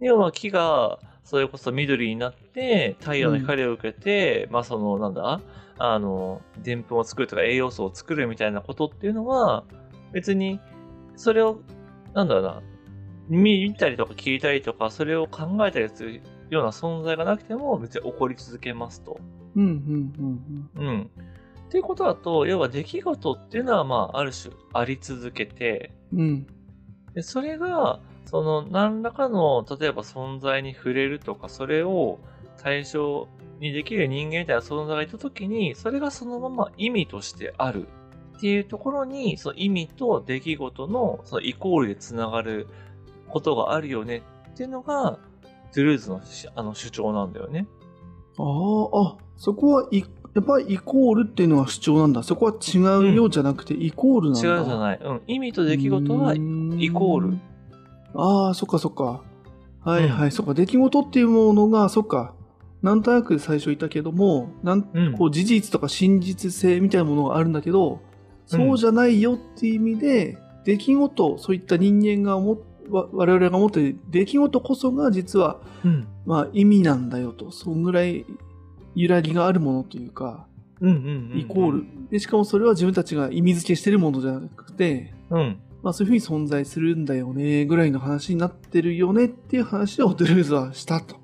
[0.00, 5.40] 要は木が、それこそ緑になって、太陽の光を受けて、まあその、なんだ
[5.78, 9.64] あの、でんぷんを作るとか栄養素を作るみたいなことっていうのは、
[10.12, 10.60] 別に、
[11.16, 11.60] それを、
[12.14, 12.62] なんだろうな、
[13.28, 19.18] 見たりとか聞いたりとか、それを考えたりするような存在がなくても、別に起こり続けますと。
[19.56, 21.10] うんうんうんうん。
[21.66, 26.20] っていうことだと、要は出来事っていうのは、まあ、ある種あり続けて、うん。
[26.20, 26.46] うん。
[27.14, 32.18] で、それが、その、何らかの、例えば存在に触れるとか、それを
[32.62, 33.28] 対象
[33.60, 37.86] にできる人間みたいな存在がいたときに、それがそのまま意味としてある
[38.36, 42.66] っていうところに、その意味と出来事のそのイコールでつながる
[43.28, 45.18] ことがあるよねっていうのが、
[45.72, 47.66] トゥルーズのしあの主張なんだよね。
[48.38, 50.00] ああ、あ、そこはい、
[50.34, 52.22] やっぱりイコールっていうのが主張なんだ。
[52.22, 54.48] そこは違うようじゃなくてイコールなんだ。
[54.48, 55.00] 違うじゃない。
[55.02, 55.22] うん。
[55.26, 56.38] 意味と出来事はイ
[56.90, 57.38] コール。
[58.14, 59.22] ああ、そっかそっか。
[59.80, 60.54] はいはい、そっか。
[60.54, 62.34] 出来事っていうものが、そっか。
[62.82, 68.00] なんとなく最初言ったけども、なんうんこう事実とか真実性みたいなものがあるんだけど、
[68.46, 72.58] そうじゃないよっていう意味で、出来事、そういった人間が思っ
[72.90, 76.06] わ我々が思っている出来事こそが実は、うん。
[76.26, 77.50] まあ意味なんだよと。
[77.50, 78.24] そんぐらい
[78.94, 80.46] 揺らぎがあるものというか、
[80.80, 81.38] うんうんうんうん。
[81.38, 81.84] イコール。
[82.10, 85.58] で、しかもそれは自分たちが意味付けしてるものじゃなくて、うん。
[85.82, 91.16] まあそういうふうに存在するんだよね、ぐらいの話になってるよねっていう話をドゥルーズはしたと。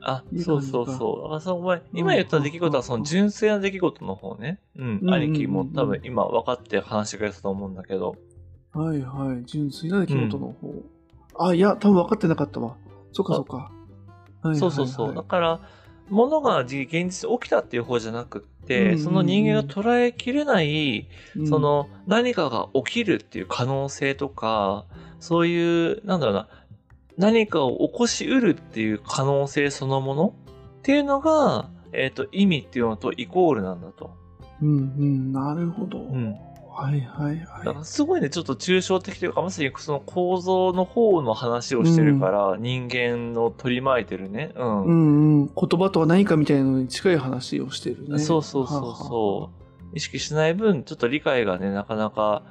[0.00, 1.22] あそうそうそう。
[1.22, 4.60] だからその前今言った出来事はその純粋な出来事の方ね。
[4.76, 5.00] うん。
[5.02, 8.14] うん兄貴もうんうん多分今分かって話してくれたと思うんだけど。
[8.72, 9.44] はいはい。
[9.46, 11.46] 純粋な出来事の方。
[11.48, 12.76] あ、いや、多分分かってなかったわ。
[13.12, 13.56] そっかそっか。
[13.56, 15.14] はいはいはいそうそうそう。
[15.14, 15.60] だから、
[16.08, 24.86] 物がじ現実に起きたっていう方じゃなくって、うんうんうんその人間が捉えきれない、うんそ、の何かが起きるっていう可能性とか、
[25.20, 26.48] そういう、なんだろうな、
[27.16, 30.34] 何かを起こしうるっていう可能性そのもの
[30.78, 34.10] っていうのが、えっ、と、意味っていうのとイコールなんだと。
[34.60, 35.98] うんうん、なるほど。
[35.98, 36.36] うん。
[36.76, 44.52] はいはいだかはらすごいね、ちょっと抽象的というか、まさにその構造の方の話をしてるから、人間の取り巻いてるね。
[44.56, 44.62] うい。
[44.62, 44.84] ん。
[44.84, 45.46] うんうん。
[45.46, 48.18] 言葉とは何かみたいなのに近い話をしてるね。
[48.18, 49.50] そうそうそうそ
[49.92, 49.96] う。
[49.96, 52.42] 意識しない分、ちょっと理解がね、なかなか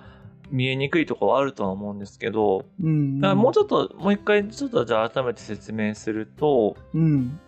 [0.50, 2.84] 見えにくいところはあるとは思うんですけど、う。
[2.84, 3.22] うん。
[3.22, 7.40] だからもうちょっと、もう一回、ちょっとじゃあ改めて説明すると、うん。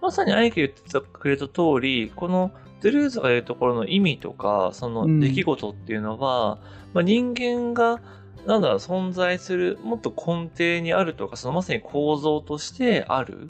[0.00, 6.58] まさにアイケ言ってくれた通り、このドゥルーズが言うところの意味とか、その出来事っていうのは、
[6.94, 8.00] まあ、人間が、
[8.46, 13.48] なんだろう、存在する、もっと根底にあるとか、そのまさに構造としてある。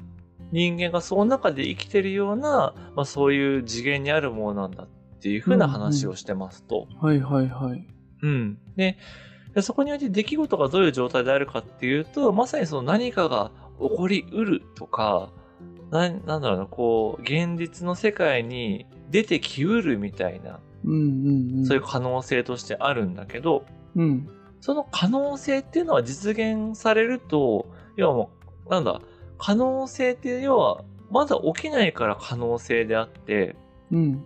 [0.51, 4.89] 人間がその中で生きてるような、まあそういう次元にあるものなんだっ
[5.21, 6.89] ていうふうな話をしてますと。
[7.01, 7.87] はいはいはい。
[8.23, 8.59] うん。
[8.77, 8.97] で、
[9.55, 15.31] でそこにおいて出来事がどういう状態であるかっていうと、まさにその何かが起こりうるとか、
[15.91, 20.61] ななんだろうな、こう、現実の世界に出てきうるみたいな。
[21.67, 23.65] そういう可能性としてあるんだけど、
[23.97, 24.29] うん。
[24.61, 27.67] その可能性っていうのは実現されると、
[27.97, 28.31] 要はも
[28.67, 29.01] う、なんだ、
[29.39, 33.57] 可能性って要は、まだ起きないから可能性であって、
[33.91, 34.25] うん。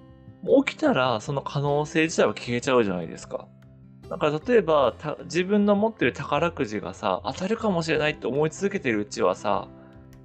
[0.64, 3.46] 起きたらその可能性自体は消えちゃうじゃないですか。
[4.09, 9.68] だから例えばた自分の持ってる宝くじがさ当たるかもしれないって思い続けてるうちはさ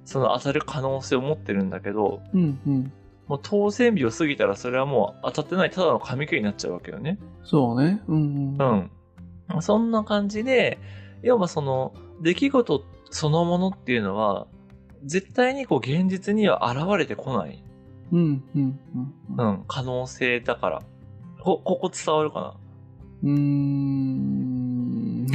[0.04, 2.92] その当たる可能性を持ってるんだけどうんうん。
[3.28, 7.18] もう当選日を過ぎたらそれはもう当たってないただの紙切れになっちゃうわけよね。
[7.44, 8.02] そうね。
[8.08, 8.64] うんう。
[9.56, 9.62] ん。
[9.62, 10.78] そんな感じで
[11.22, 14.46] 要はその出来事そのものっていうのは
[15.04, 17.62] 絶対にこう現実には現れてこない、
[18.12, 18.80] うんうん
[19.36, 19.48] うん。
[19.48, 20.82] うん、可能性だから。
[21.40, 22.54] こ、ここ伝わるかな？
[23.22, 25.26] うーん。
[25.28, 25.34] う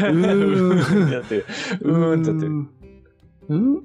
[0.00, 1.46] ーんってやってる。
[1.82, 2.66] うーんってやってる。
[3.48, 3.82] うん？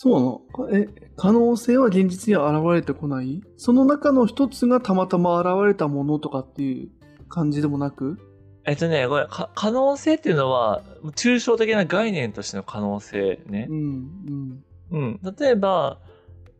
[0.00, 3.42] そうなのえ、可能性は現実には現れてこない？
[3.56, 6.88] その中の一つがたまたま現れたものとかっていう
[7.28, 8.16] 感じでもなく？
[8.64, 10.84] えっとね、これ、か可能性っていうのは、
[11.16, 13.74] 抽象的な概念としての可能性ねう。
[13.74, 15.20] ん、うん。
[15.36, 15.98] 例えば、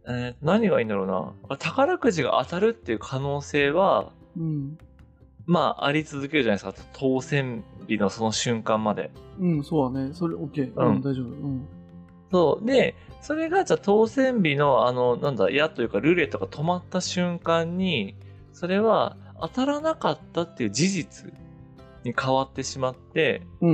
[0.09, 1.07] えー何がいいんだろう
[1.49, 1.57] な。
[1.59, 4.43] 宝くじが当たるっていう可能性は、うん。
[4.43, 4.79] うん。
[5.47, 6.89] まあ、あり続けるじゃないですか。
[6.93, 9.13] 当選日のその瞬間まで。
[9.39, 10.13] うん、そうだね。
[10.13, 10.75] それ、OK。
[10.75, 11.27] うんうん、大丈夫。
[11.27, 11.69] うん。
[12.31, 12.67] そう。
[12.67, 18.15] で、それが、じゃあ当選日の、あの、なんだ、矢というか、ルーレットが止まった瞬間に、
[18.53, 21.33] それは当たらなかったっていう事実
[22.05, 23.73] に変わってしまって、うん、う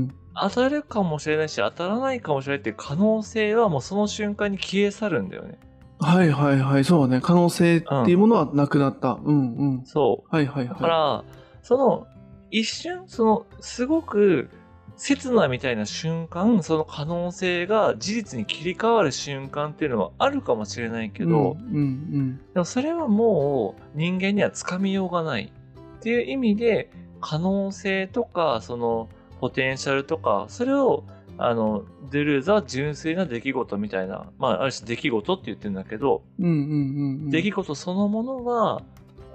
[0.00, 5.58] ん、当たるかもしれないし、当たらないかもしれないっていう可能性はもうその瞬間に消え去るんだよね。
[6.00, 6.06] うん。
[6.06, 6.84] はいはいはい。
[6.84, 7.20] そうだね。
[7.20, 9.18] 可能性っていうものはなくなった。
[9.22, 9.84] うん、うん。
[9.84, 10.34] そう。
[10.34, 11.24] はいはいだかはら、
[11.62, 12.06] その、
[12.50, 14.50] 一瞬、その、すごく、
[14.96, 21.10] 刹那みたいな瞬間、その可能性が事実に切り替わる瞬間っていうのはあるかもしれないい。
[21.10, 25.52] けど、うん、うん、でもそれはもう人間にはつかみようがない
[25.98, 26.90] っていう意味で、
[27.20, 29.08] 可能性とか、その、
[29.40, 31.04] ポテンシャルとか、それを、
[31.38, 36.46] あの、ドゥルーザ純粋な出来事みたいな、まあ、ある種出来事って言ってるんだけど、うん。
[36.46, 37.30] うん、うん、うん。
[37.30, 38.82] 出来事そのものは、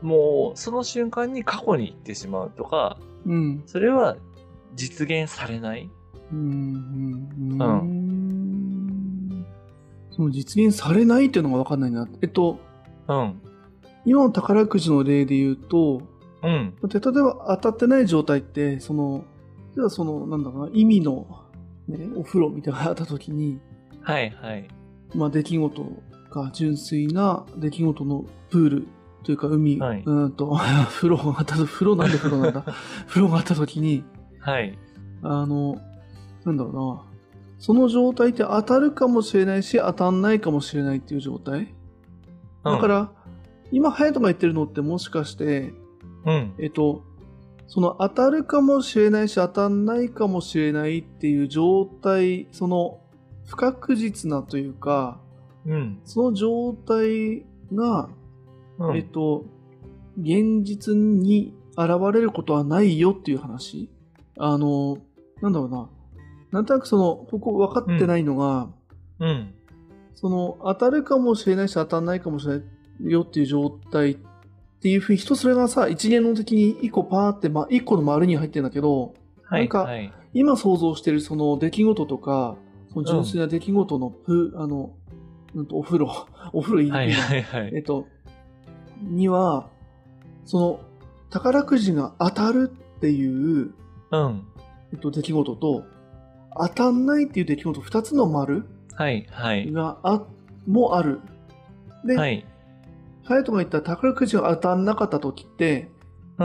[0.01, 3.63] もうその瞬間に過去に行ってしまうとか、うん。
[3.65, 4.15] それは
[4.75, 5.89] 実現されない？
[6.31, 9.45] うん、うん、うん。
[10.11, 12.07] その実現されないっていうのが分かんないな。
[12.21, 12.59] えっと、
[13.07, 13.41] うん。
[14.05, 16.01] 今の宝くじの例で言うと、
[16.43, 16.75] うん。
[16.81, 19.23] だって例えば当たってない状態って、その、
[19.75, 21.27] じゃあその、なんだろうな、意味の、
[21.87, 23.59] ね、お風呂みたいなのがあった時に、
[24.01, 24.67] はいはい。
[25.15, 25.85] まあ出来事
[26.29, 28.87] が純粋な出来事のプール
[29.23, 30.55] というか海、はいうーんと、
[30.89, 32.63] 風呂があった、風呂なんで風呂なんだ
[33.07, 34.03] 風呂があった時に、
[34.39, 34.77] はい。
[35.21, 35.79] あの、
[36.45, 37.03] なんだろうな、
[37.59, 41.73] その状態って当たるかもしれないし、当たんないかもしれないっていう状態？
[42.63, 43.11] だから、
[43.71, 45.73] 今、隼人が言ってるのってもしかして、
[46.25, 46.53] うん。
[46.57, 47.03] えっと、
[47.67, 52.99] その当たるかもしれないし当たんないかもしれないっていう状態、その
[53.45, 55.19] 不確実なというか、
[55.65, 55.99] うん。
[56.03, 58.09] その状態が、
[58.79, 58.97] うん。
[58.97, 59.45] えっと、
[60.19, 63.89] 現実に現れることはないよっていう話？
[64.39, 64.97] あの、
[65.41, 65.89] なんだろうな。
[66.51, 68.69] なんとなくその、ここ分かってないのが、
[69.19, 69.53] うん。
[70.15, 72.63] その、当たるかもしれないし当たんないかもしれな
[73.07, 74.17] いよっていう状態っ
[74.81, 79.13] ていうふうに、人それがさ、一元の的に一個パーって、まあ、一個の丸に入ってるんだけど、
[79.43, 79.61] はい。
[79.61, 80.11] なんかはい。
[80.33, 82.55] 今想像してるその出来事とか、
[82.93, 84.91] その純粋な出来事のプ、あの、
[85.55, 87.71] うんと、お風呂、 お風呂いい、はいはいはい。
[87.75, 88.05] えっと、
[89.01, 89.69] には、
[90.45, 90.79] その、
[91.29, 93.73] 宝くじが当たるっていう、
[94.11, 94.43] うん。
[94.93, 95.83] えっと、出来事と、
[96.57, 99.71] 当たんないっていう出来事、二つの丸はいはい。
[99.71, 100.23] があ、
[100.67, 101.21] もある。
[102.05, 102.45] で、はい。
[103.23, 105.99] 隼人が言った宝くじが当たんなかった時って、うん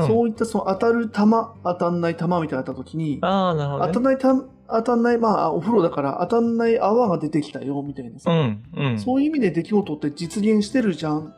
[0.09, 3.93] そういったその当たる玉、当たんない玉みたいなのあった時に、ああ、なるほど、ね。
[3.93, 4.35] 当たんないた
[4.67, 8.31] 当たんない、まあ、お風呂だから当たんない泡が出てきたよ、みたいなさ。
[8.33, 8.63] うん。
[8.75, 8.99] うん。
[8.99, 11.33] そういう意味で出来事って実現してるじゃん。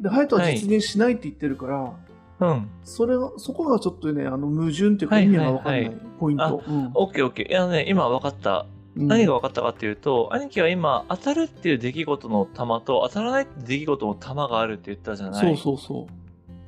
[0.00, 1.92] で、隼人は実現しないって言ってるから、
[2.40, 2.70] うん。
[2.82, 6.62] それが、そこがちょっとね、あの、矛盾っていうかはい意味がわかんないポイント。
[6.66, 7.48] うんオッケーオッケー。
[7.48, 8.66] いやね、今分かった。
[8.96, 16.06] うん何が分かったかっていうと、兄貴は今、当たるっていう出来事の玉と、当たらないって出来事の玉があるって言ったじゃないそうそうそ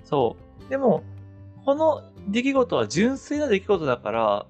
[0.02, 0.36] そ
[0.66, 0.68] う。
[0.68, 1.04] でも、
[1.64, 4.46] この出来事は純粋な出来事だから、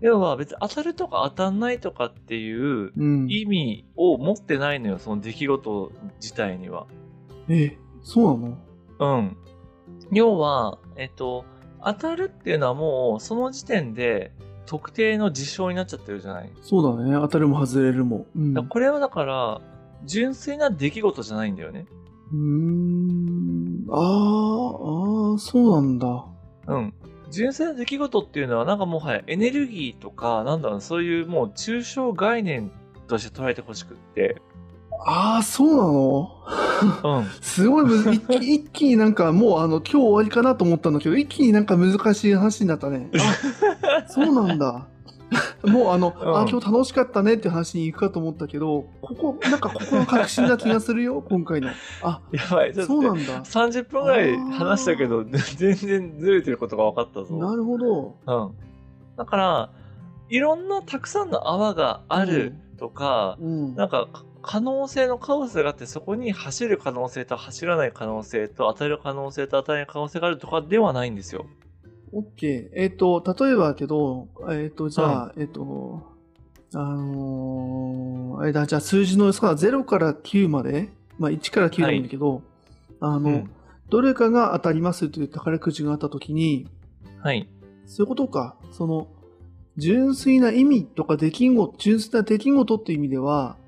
[0.00, 2.92] 要は別に当たるとか当たんないとかっていうう。
[2.96, 3.26] うん。
[3.30, 6.86] 意味を持ってないのよ、その出来事自体には。
[7.50, 9.18] え、そうなの？
[9.18, 9.36] うん。
[10.10, 11.44] 要は、えっと、
[11.84, 14.32] 当たるっていうのはもう、その時点で
[14.66, 16.50] 特定の事象になっちゃってるじゃない？
[16.62, 17.12] そうだね。
[17.14, 18.26] 当たるも外れるも。
[18.36, 18.68] うん。
[18.68, 19.60] これはだから、
[20.04, 21.86] 純粋な出来事じゃないんだよね。
[22.32, 23.86] ーん。
[23.90, 26.24] あー、あー、そうなんだ。
[26.68, 26.94] うん。
[27.30, 32.70] 純粋な出来事っていうのは、なんかもはやエネルギーとか、なんだろう、そういうもう抽象概念
[33.08, 34.36] として捉えてほしくって。
[35.06, 36.30] あー、そうなの？
[37.18, 37.24] うん。
[37.40, 43.10] すごいむず一気一気になんかもうあの今日終わりかなと思ったんだけど一気になんか難しい話になったね。
[43.14, 44.86] あそうなんだ。
[45.64, 51.70] もうあの、うんあ今日楽しかったねって話に行くかと思ったけどここなんかここが確信な気がするよ今回の。
[52.02, 53.02] あやばい、ちょっとそう。
[53.02, 53.42] なんだ。
[53.42, 55.24] 30分ぐらい話したけど、
[55.56, 57.34] 全然ずれてることが分かったぞ。
[57.36, 58.16] なるほど。
[58.26, 58.50] うん。
[59.16, 59.70] だから、
[60.28, 63.74] いろんなたくさんの泡があるとか、うん。
[63.74, 64.08] なんか、
[64.42, 71.46] 可能性のカオスがあって、そこに走る可能性と走らない可能性と当たる可能性と当たらない可能性があるとかではないんですよ。
[72.12, 72.68] OK。
[72.74, 76.02] えっ、と、例えばだけど、えっ、と、じゃあ、えっ、と、
[76.74, 82.42] あのーあれだ、じゃあ数字のさ、0から9まで、まあ1から9でもいいんだけど、
[83.00, 83.50] あの、うん
[83.92, 86.66] どれかが当たりますという宝くじがあったときに、
[87.20, 87.46] はい。
[87.84, 88.56] そういうことか。
[88.70, 89.06] その、
[89.76, 93.58] 純粋な意味とか出来事、純粋な出来事っていう意味では、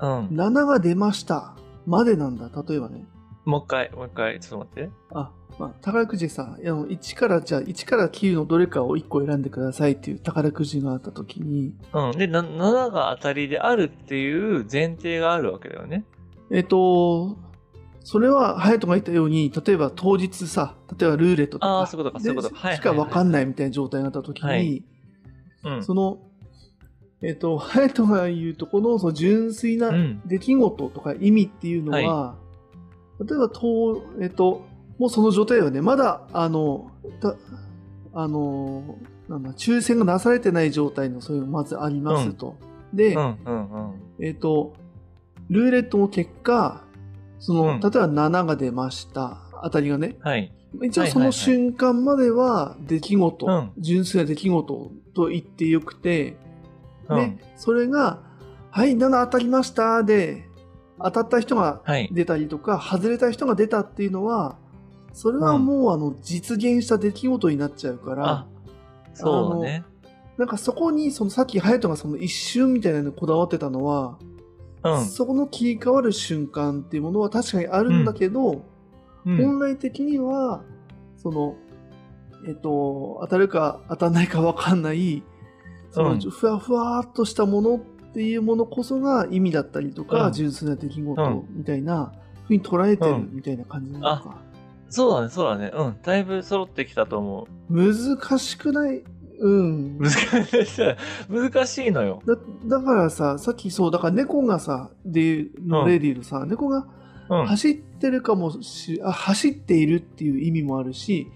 [0.00, 0.26] うん。
[0.28, 1.54] 7が出ました。
[1.86, 2.50] までなんだ。
[2.68, 3.04] 例えばね。
[3.44, 4.90] もう一回、もう一回、ちょっと待って。
[5.14, 12.12] あ、まあ、宝くじでさ、あの1から、じゃあ1から9のどれかを1個選んでくださいっていう宝くじがあったときに、うん。
[12.12, 16.04] で、な7が当たりであるっていう前提があるわけだよね。
[16.50, 17.36] えっ、と、
[18.00, 22.56] それは、ハヤトが言ったように、例えば当日さ、例えばルーレットとか、ああ、そういうことか、そういうことか。
[22.68, 22.76] はい。
[22.76, 24.84] しか分かんんないみたいな状態になったときに、はい
[25.64, 25.84] うん。
[25.84, 26.18] その、
[27.22, 30.22] えっ、と、ハヤトが言うとこのその純粋なうん。
[30.26, 32.36] 出来事とか意味っていうのは、
[33.20, 34.66] 例えば、とえっ、と、
[34.98, 36.90] もうその状態はね、まだ、あの、
[37.20, 37.34] た
[38.12, 38.98] あの、
[39.28, 42.56] なんだ、抽選がなされてない状態のそういうのまずありますと。
[42.92, 44.24] で、うん、うん、うん。
[44.24, 44.74] えっ、と、
[45.48, 46.84] ルーレットの結果、
[47.38, 49.38] その、うん例えば7が出ました。
[49.62, 50.16] 当たりがね。
[50.20, 50.52] はい。
[50.82, 56.36] 一応その瞬間までは出来事、うん純粋な出来事と言ってよくて、
[57.08, 57.36] うん。
[57.36, 58.20] で、それが、
[58.70, 60.48] はい、7当たりましたで、
[60.98, 62.08] 当たった人がはい。
[62.12, 64.56] 出たりとか、外れた人が出たっていうのは、
[65.12, 68.46] それはもうあの実現した出来事になっちゃうからあ、、
[69.14, 69.84] そうだね。
[70.36, 74.18] なんかそこにそのさっき隼人がその一瞬みたいなのにこだわってたのは、
[74.84, 75.06] うん。
[75.06, 78.62] そこの切り替わる瞬間っていうものは確かにあるんだけど、
[79.24, 79.36] うん。
[79.38, 80.62] 本来的には、
[81.16, 81.56] その、
[82.46, 85.22] えっと、当たるか当たらないか分かんない、
[85.96, 87.78] その、うんふわふわっとしたものっ
[88.12, 92.12] ていうものこそが意味だったりとか、うん純粋な出来う事んみたいな、
[92.46, 94.36] ふうに捉えてるうんみたいな感じなのか。
[94.90, 95.72] そうだね、そうだね。
[95.74, 95.96] うん。
[96.02, 97.92] だいぶ揃ってきたと思う。
[97.92, 99.02] 難しくない？
[99.40, 99.98] うん。
[99.98, 100.94] 難しい。
[101.28, 102.22] 難しいのよ。
[102.26, 102.36] だ
[102.78, 106.86] だからさ、さっきそう、だから猫がさ、で、の例で言うとさ、猫が
[107.28, 107.46] うん。
[107.46, 111.26] 走ってるかもし、あ、走っているっていう意味もあるし、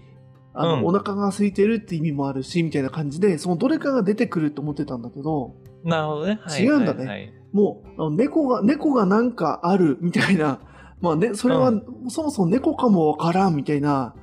[0.53, 0.85] あの、うん。
[0.85, 6.39] お腹が空いてるって意味もあるし、みたいな感じで、そのどれかが出てくると思ってたんだけど、なるほどね。
[6.43, 6.63] はい。
[6.63, 7.33] 違うんだね。
[7.51, 10.59] もう、あの猫が、猫がなんかあるみたいな、
[11.01, 14.13] まあね、それは、うそもそも猫かもわからんみたいな、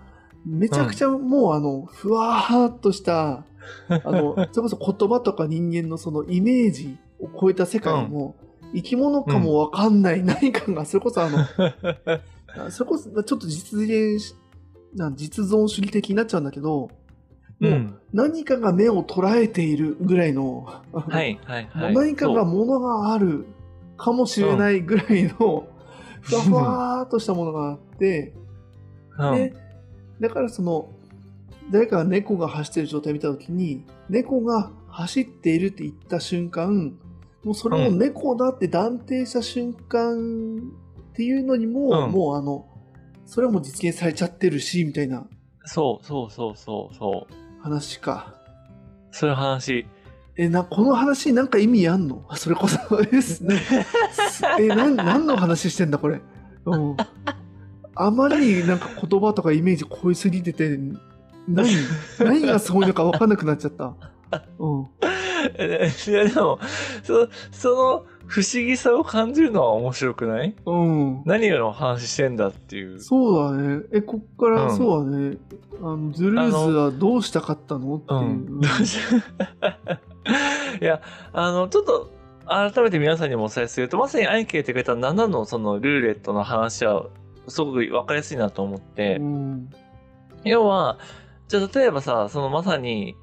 [0.47, 3.45] めちゃくちゃもう、あの、ふわーっとした、
[3.89, 8.37] あの、 それこそ言葉とか人間のそのイメージを超えた世界も、
[8.75, 11.39] 生き物かもわかんない何かが、それこそあの、
[12.57, 14.35] あそれこそちょっと実現し、
[14.95, 16.91] なん実存主義的になっちゃうんだけど、も
[17.61, 17.99] ううん。
[18.13, 21.95] 何かが目を捉えているぐらいの、はいはいはい。
[21.95, 23.47] 何かがそう物がある
[23.97, 25.69] かもしれないぐらいの、
[26.21, 28.35] ふわふわーっとしたものがあって、
[29.19, 29.35] うん。
[29.35, 29.55] で、
[30.21, 30.89] だからその、
[31.71, 36.97] 誰かが猫が走ってる状態を見たときに、猫が走っているって言った瞬間、
[37.45, 40.59] もうそれを猫だって断定した瞬間
[41.11, 42.13] っていうのにも、うん。
[42.13, 42.67] もうあの、
[43.29, 45.27] それはもう実現されちゃってるし、みたいな
[45.67, 47.35] そうそうそうそうそう。
[47.63, 48.35] 話か。
[49.11, 49.87] そういう話。
[50.37, 52.25] え、な、この話なんか意味あんの？
[52.37, 52.79] それこそ、
[53.13, 53.61] え、すね
[54.59, 56.23] え、なん、何の話してんだ、これ？
[56.65, 56.97] うん。
[57.95, 60.79] あまりになんか言葉とかイメージ濃いすぎてて、
[61.47, 61.69] 何、
[62.19, 63.95] 何がすごいのか分かんなくなっちゃった。
[64.59, 64.87] うん。
[65.59, 66.59] えいやでも、
[67.03, 70.55] そその不思議さを感じるのは面白くない？
[70.67, 71.23] うん。
[71.25, 73.01] 何の話してんだっていう。
[73.01, 73.83] そうだね。
[73.93, 75.39] え、こっから、うんそうだね。
[75.81, 77.97] あの、ズルーズはどうしたかったの？
[77.97, 78.25] っていうう。
[78.25, 78.61] ん。
[80.81, 81.01] いや、
[81.33, 82.11] あの、ちょっと、
[82.47, 87.07] 改めて皆さんにもお伝えすると、まさにアイケーってくれた7のそのルーレットの話は、
[87.47, 89.71] すごく分かりやすいなと思って、うん。
[90.45, 90.99] 要は、
[91.49, 93.15] じゃあ例えばさ、そのまさに、い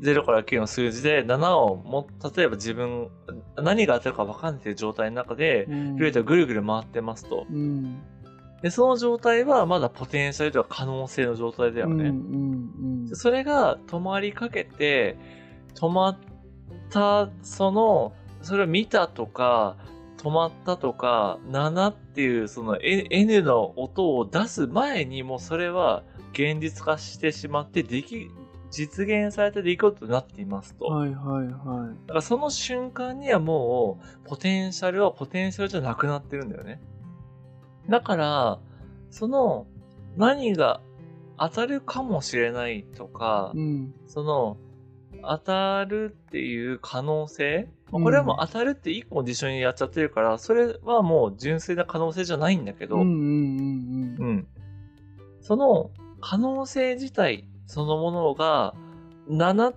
[0.00, 2.06] 0から9の数字で7をも、
[2.36, 3.08] 例えば自分、
[3.56, 7.46] 何が当たるか分かんないという状態の中で、うんルーレットがぐるぐる回ってますと。
[7.50, 8.02] うん。
[8.62, 12.08] で、その状態はまだポテンシャルとか可能性の状態だよね。
[12.08, 13.06] うん。
[13.08, 13.16] うん。
[13.16, 15.16] それが止まりかけて、
[15.74, 16.18] 止まっ
[16.90, 18.12] た、その、
[18.42, 19.76] それを見たとか、
[20.22, 28.30] 止まったとか、7っていうその N N の音を出す前にもうそれは現実化してしまって、でき、
[28.72, 30.86] 実現された出来事になっていますと。
[30.86, 36.80] はいはいはだからその瞬間にはもう、ポテンシャルはポテンシャルじゃなくなってるんだよね。
[37.88, 38.58] だから、
[39.10, 39.66] その、
[40.16, 40.80] 何が
[41.38, 43.94] 当たるかもしれないとかい。、うん。
[44.06, 44.56] その、
[45.22, 54.46] 当たるっていう可能性まあこれはもう当たるって一個の事象にやっちゃってるから、それはもう純粋な可能性じゃないんだけど、うんうんうんうん。
[55.42, 55.90] その
[56.22, 58.74] 可能性自体そのものが
[59.30, 59.74] 7っ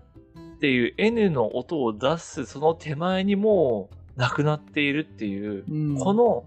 [0.60, 5.98] ていう N の音を出すその手前にもうなくなっているっていう、うん。
[5.98, 6.44] こ、の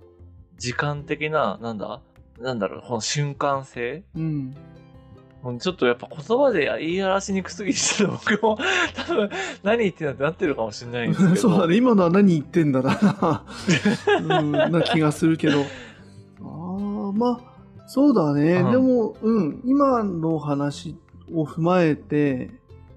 [0.58, 2.02] 時間的な、なんだ
[2.38, 4.04] なんだろう、この瞬間性？
[4.14, 4.54] うん。
[5.58, 8.58] ちょっとやっぱ言葉で言い表しにくすぎて僕も
[8.94, 9.30] 多分
[9.62, 11.36] 何言ってんだってなってるかもしれないんですけど。
[11.40, 11.76] そうだね。
[11.76, 13.44] 今のは何言ってんだな。
[14.20, 15.60] うん、な気がするけど。
[16.44, 18.56] ああ、まあ、そうだね。
[18.56, 20.94] うんでも、うん、今の話
[21.32, 22.50] を踏まえて、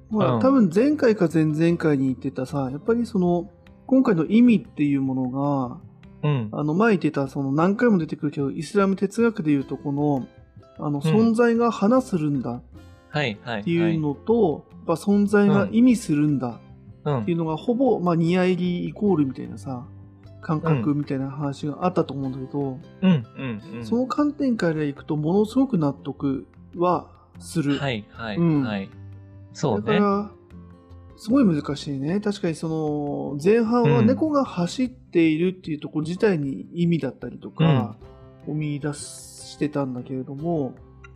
[0.10, 0.42] まあ、うん。
[0.42, 3.50] 多分前回か前々回に言ってたさ、やっぱりその、
[3.88, 5.78] 今回の意味っていうものが、
[6.24, 6.50] うん。
[6.52, 10.28] あの、前言ってた、その何回も出てくるけど、イスラム哲学でいうと、この、
[10.78, 11.02] あの、うん。
[11.02, 12.62] 存在が花するんだ。
[13.60, 16.60] っていうのと、存在が意味するんだ。
[17.04, 19.86] はい、っていうのがほぼ、まあ、ニア入りイコールみたいなさ、
[20.42, 22.80] 感覚みたいな話があったと思うんだけど。
[23.84, 27.08] その観点からいくと、ものすごく納得は
[27.40, 27.78] する。
[27.78, 28.90] はいはいうんはい。
[29.54, 29.86] そうね。
[29.86, 30.32] だから、
[31.18, 32.20] すごい難しいね。
[32.20, 37.96] 確かにその、前半はうん猫が走っているっていうところ自体に意味だったりとか、
[38.48, 40.74] を見出してたんだけれども、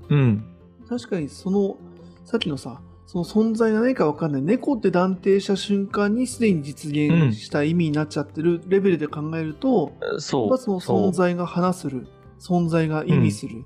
[0.09, 0.45] うん。
[0.87, 1.77] 確かにその、
[2.23, 4.41] さっきのさ、その存在が何かわかんない。
[4.41, 10.49] 猫って断定した瞬間にすでに実現した意味になっちゃってるレベルで考えると、そう。
[10.49, 12.07] まあその存在が話する、
[12.39, 13.65] 存在が意味する、うん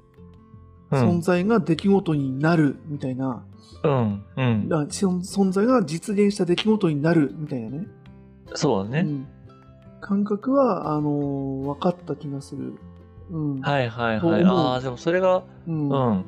[0.91, 3.43] 存在が出来事になるみたいな、
[3.83, 4.23] うん。
[4.35, 4.67] うん。
[4.69, 7.87] 存在が実現した出来事になるみたいなね。
[8.55, 9.01] そうだね。
[9.01, 9.27] うん
[10.01, 12.73] 感覚は、あのー分かった気がする。
[13.29, 13.61] うん。
[13.61, 14.43] はいはいはい。
[14.43, 15.89] ああ、でもそれが、うん。
[15.89, 16.25] うん。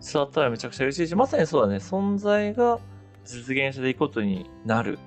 [0.00, 1.76] 伝わったらめちゃくちゃ嬉しいし、まさにそうだね。
[1.76, 2.78] 存在が
[3.24, 4.98] 実現していくことになる。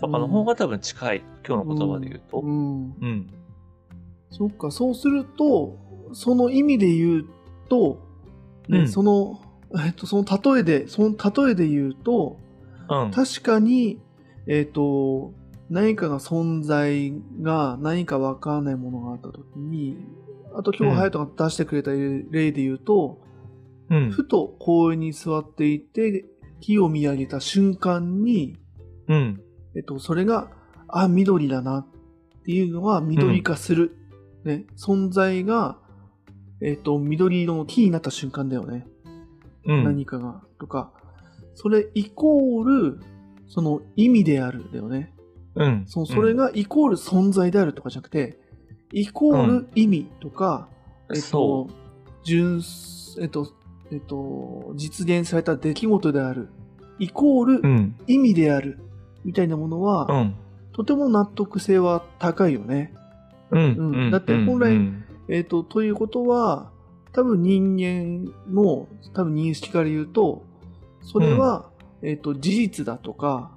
[0.00, 1.22] とかの方が多分近い。
[1.46, 2.38] 今日の言葉で言うと。
[2.38, 2.94] うん。
[3.00, 3.30] うん。
[4.30, 5.76] そっか、そうすると、
[6.12, 7.24] その意味で言う
[7.68, 8.07] と、ね
[8.68, 9.40] うんその、
[9.84, 12.38] えっと、その例えで、その例えで言うと、
[12.88, 13.10] うん。
[13.10, 14.00] 確かに、
[14.46, 15.32] えっと、
[15.70, 17.12] 何かが存在
[17.42, 19.98] が何かわからないものがあったときに、
[20.54, 23.20] あと今日、うん隼人が出してくれた例で言うと、
[23.90, 24.10] うん。
[24.10, 26.24] ふと公園に座っていて、
[26.60, 28.56] 木を見上げた瞬間に、
[29.08, 29.40] うん。
[29.76, 30.50] えっと、それが、
[30.88, 31.86] あ、緑だなっ
[32.44, 33.96] ていうのが緑化する。
[34.44, 35.78] ね、存在が、
[36.60, 38.86] えっと、緑色の木になった瞬間だよね。
[39.64, 39.84] うん。
[39.84, 40.42] 何かが。
[40.58, 40.92] とか、
[41.54, 43.00] それイコール、
[43.46, 45.12] その意味であるだよね。
[45.54, 45.84] うん。
[45.86, 48.38] そのそれがイコール存在であるとかじゃなくて、
[48.92, 50.68] イコール意味とか、
[51.14, 51.70] えっそと、
[52.24, 52.62] 純、
[53.20, 53.52] えっと、
[53.92, 56.48] えっと、実現された出来事である。
[56.98, 57.96] イコールうん。
[58.06, 58.80] 意味である。
[59.24, 60.34] みたいなものは、うん。
[60.72, 62.94] とても納得性は高いよね。
[63.50, 63.60] うん。
[63.60, 66.70] うんだって本来うんえっ、と、ということは、
[67.12, 70.44] 多分人間の多分認識から言うと、
[71.02, 71.70] それは、
[72.02, 73.52] えっ、と、事実だとか、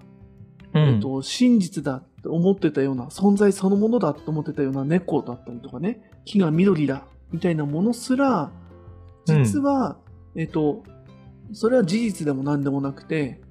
[0.74, 0.82] うん。
[0.95, 8.51] えっ、と、真実だって思ってたような、存在そのものだと思ってたような猫だったりとかね、木が緑だ、みたいなものすら、
[9.26, 9.97] 実は、
[10.36, 10.84] えっ、と、
[11.53, 13.41] それは事実でも何でもなくて、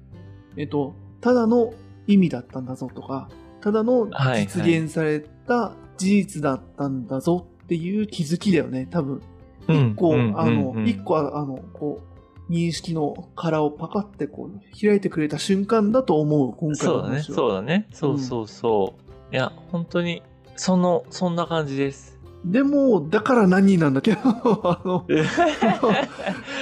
[0.57, 1.73] えっ、と、ただの
[2.07, 3.29] 意味だったんだぞとか、
[3.61, 4.41] ただのはい。
[4.47, 9.21] 実現された事実だったんだぞっていう気づきだよね、多分。
[9.69, 12.01] 一個、うんあの、うん一個、あの、こ
[12.49, 17.23] う、認識の殻をパカってこう、開いてくれた瞬間だと思う、今回そうだね。
[17.23, 17.87] そうだね。
[17.93, 18.95] そうそうそ
[19.31, 19.33] う。
[19.33, 20.21] いや、本当に、
[20.57, 22.19] その、そんな感じです。
[22.43, 24.15] でも、だから何なんだけ？
[24.15, 24.19] ど、
[24.67, 25.05] あの、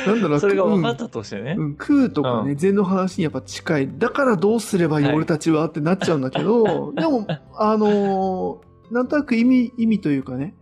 [0.05, 1.55] なんだろう、それが分かっうんたとしてね。
[1.57, 3.89] うん、空とかね、う禅の話にやっぱ近い。
[3.97, 10.55] だからどうすればいい、はい俺たちはってなっちゃうんだけど、でも、あのーなんとなく意味、意味というかね、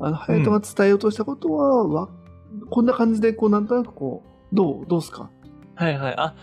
[0.00, 2.08] あの、隼人が伝えようとしたことは、わ
[2.70, 4.22] こんな感じで、こう、なんとなくこ
[4.52, 5.30] う、どう、どうすか？
[5.74, 6.14] はいはい。
[6.16, 6.34] あ、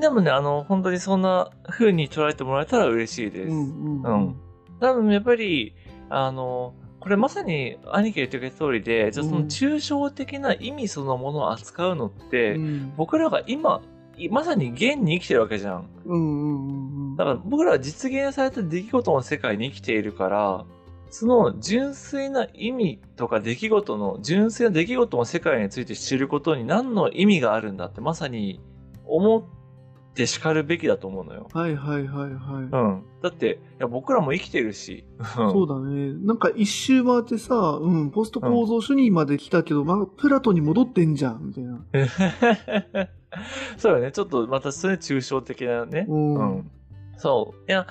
[0.00, 3.50] でもね、あの、本当にそんな風に捉えてもらえたら嬉しいです。
[3.50, 4.36] うん、うん、うん
[4.80, 5.74] 多分やっぱり、
[6.10, 12.92] あの、これまさに兄貴が言ってくれた通りで、じゃあその抽象的な意味そのものを扱うのって、うん。
[12.96, 13.80] 僕らが今、
[14.16, 15.88] いまさに現に生きてるわけじゃん。
[16.04, 17.16] うん、うん、うんうん。
[17.16, 20.64] だから僕らは実現された出来事の世界に生きているから、
[21.12, 28.60] その純粋な意味とか出来事の、純粋な出来事の世界について知ることに何の意味があるんだってまさに
[29.04, 29.42] 思っ
[30.14, 31.48] て叱るべきだと思うのよ。
[31.52, 32.62] はいはいはいはい。
[32.62, 33.04] うん。
[33.22, 35.04] だって、いや僕らも生きてるし。
[35.34, 36.14] そうだね。
[36.24, 41.78] なんか一周回ってさ、うん、ポスト構造主義まで来たけど、まあ、プラトンに戻ってんじゃん、みたいな。
[43.76, 44.12] そうだね。
[44.12, 46.06] ちょっとまたそれ抽象的なね。
[46.08, 46.34] うん。
[46.36, 46.70] うん。
[47.18, 47.70] そう。
[47.70, 47.86] いや、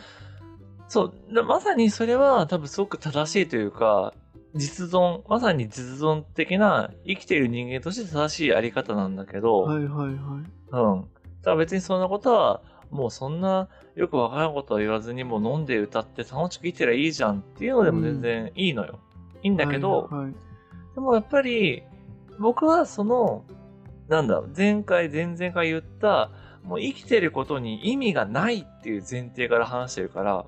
[0.91, 4.13] そう、だまさにそれは多分すごく正しいというか、
[4.55, 10.15] 実存、まさに実存的な生きている人間として正しいあり方なんだけど、はいはいはい。
[10.15, 11.01] うん。
[11.01, 11.07] だ
[11.45, 18.99] から別にそんなことは、もうそんなよくわからんことは言わずにもう飲んで歌って楽しく生きてりゃいいじゃんっていうのでも全然いいのよ。
[19.43, 20.33] いいんだけど、はいはい
[20.93, 21.83] でもやっぱり
[22.37, 23.45] 僕はその、
[24.09, 26.31] なんだ、前回、前々回言った、
[26.63, 30.45] もう生きてることに意味がないっていう前提から話してるから。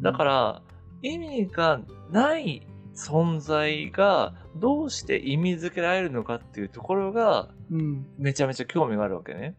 [0.00, 0.62] だから、
[1.02, 8.06] 意味がない存在がどうして意味づけられるのかっていうところがうん。
[8.18, 9.56] めちゃめちゃ興味があるわけね。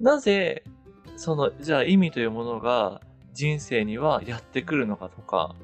[0.00, 0.64] なぜ、
[1.16, 3.00] その、じゃあ意味というものが
[3.32, 5.54] 人生にはやってくるのかとか、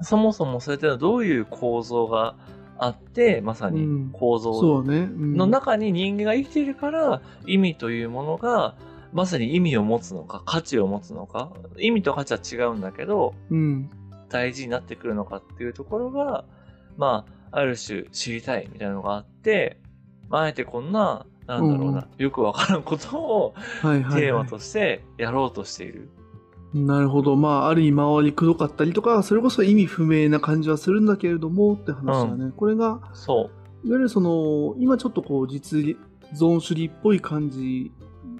[0.00, 2.36] そもそもそれってのはどういう構造が
[2.78, 4.10] あって、まさに。
[4.12, 8.74] 構造の中に人間が生きているから、意味というものが、
[9.12, 13.90] まさに意味を持つのか、価値を持つのか、意味と価値は違うんだけど、うん。
[14.28, 16.44] 大事になってくるのかっていうところが、
[16.96, 19.80] まあ、ある種知りたいみたいなのがあって、
[20.28, 23.54] まあ、あえてこんな、なんだろうな、よくわからんことを。
[23.82, 26.10] テーマとしてやろうとしている。
[26.74, 27.36] なるほど。
[27.36, 32.52] まあ、ある意味周りくどかったりとか、それこそ意味不明な感じはするんだけれどもって話だね。
[32.56, 33.50] これが、そ
[33.84, 35.78] いわゆるその、今ちょっとこう、実
[36.34, 37.92] 存主義っぽい感じ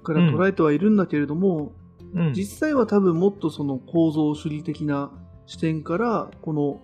[0.03, 1.73] から捉えてはいるんだけれども、
[2.13, 2.19] う。
[2.19, 2.33] うん。
[2.33, 5.11] 実際は多分もっとその構造主義的な
[5.47, 6.81] 視点から、この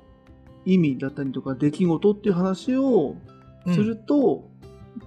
[0.66, 3.16] 意味だったりとか出来事っていう話を
[3.68, 4.50] すると、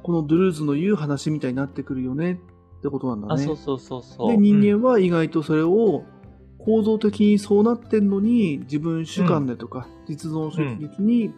[0.02, 2.40] このドゥルーズの言う話みたいになってくるよね
[2.78, 3.44] ってことなんだあ、ね。
[3.44, 4.30] そうそうそうそう。
[4.30, 6.04] で、人間は意外とそれを
[6.58, 11.32] 構造的にそうなってんのに、自分主観でとか、実存主義的に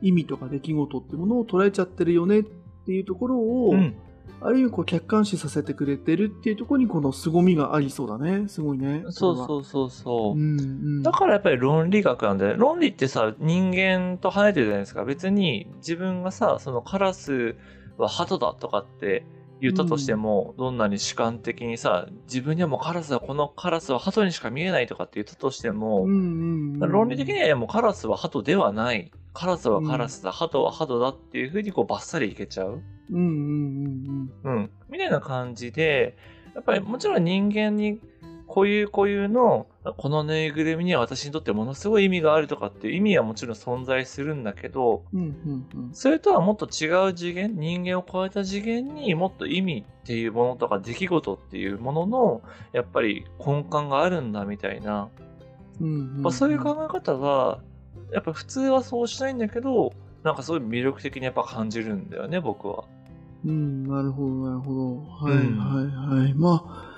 [0.00, 3.96] 意味とか出来事ってものを捉えちゃってるよねっていうところを、うん、うん
[4.44, 8.48] ある意味こう客観視させてくれてるっていうところにこの凄みがありそうだね。
[8.48, 9.04] すごいね。
[9.10, 9.36] そうう。
[9.36, 10.32] そうそうそう。
[10.32, 12.56] うんうん、だからやっぱり論理学なんだよ。
[12.56, 15.04] 論理ってさ、人間と離れてるじゃないですか。
[15.04, 17.54] 別に自分がさ、そのカラス
[17.98, 19.24] は鳩だとかって
[19.62, 26.14] 言ったとしても、どんなに主観的にさ、自分にはもうカラスはこのカラスは鳩にしか見えないとかって言ったとしても、うんう
[26.78, 29.12] んうん、論理的にはもうカラスは鳩ではない。
[29.34, 32.82] カラスはカラスだ、鳩は鳩だっていうふうにこうバッサリいけちゃう。
[33.12, 34.70] うんうんうんうん。
[34.90, 36.16] みたいな感じで、
[36.56, 38.00] やっぱりもちろん人間に
[38.52, 45.20] 固有固有のこのぬいぐるみには私にとってものすごい意味があるとかっていう意味はもちろん存在するんだけど、うん。
[45.20, 45.94] うんうんうん。
[45.94, 52.42] それとはもっと違う次元、人間を超えた次元にもっと意味っていうものとか出来事っていうものの、
[52.72, 55.08] やっぱり根幹があるんだみたいな、
[55.80, 57.60] うんうんうんまあ、そういう考え方は、
[58.12, 59.92] やっぱ普通はそうしないんだけど、
[60.22, 62.84] なんかすごい魅力的にやっぱ感じるんだよね、僕は。
[63.44, 65.26] うん、なるほど、なるほど。
[65.26, 66.34] はい、うんはい、はい。
[66.34, 66.91] まあ、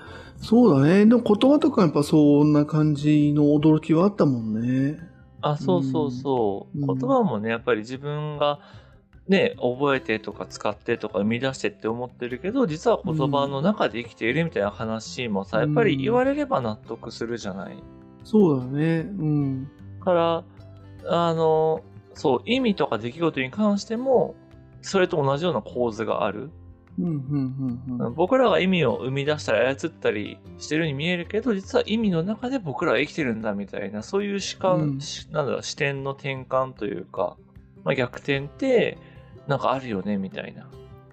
[0.45, 1.07] そうだね。
[1.07, 4.99] でも言葉とかやっぱそんな感じの驚きはあったもんね。
[5.41, 6.79] あ、そうそうそう。
[6.79, 8.59] うん言葉もね、やっぱり自分が
[9.27, 17.77] ね、覚えてとか使ってとか生み出してって思ってるけど、実は言葉の中で生きているみたいな話もさ、うんやっぱり言われれば納得するじゃない。
[18.23, 18.99] そうだね。
[18.99, 19.63] うん。
[19.63, 19.69] だ
[20.05, 20.43] から、
[21.07, 21.81] あの、
[22.13, 24.35] そう、意味とか出来事に関しても、
[24.83, 26.51] それと同じような構図がある。
[28.15, 37.37] 僕らが意味を生み出したり操ったりしてるように見えるけど、実は意味の中で僕らは生きてるんだみたいな、そういう視観、うんしなんだ視点の転換というか、
[37.83, 38.97] まあ、逆転って、
[39.47, 40.67] なんかあるよね、みたいな。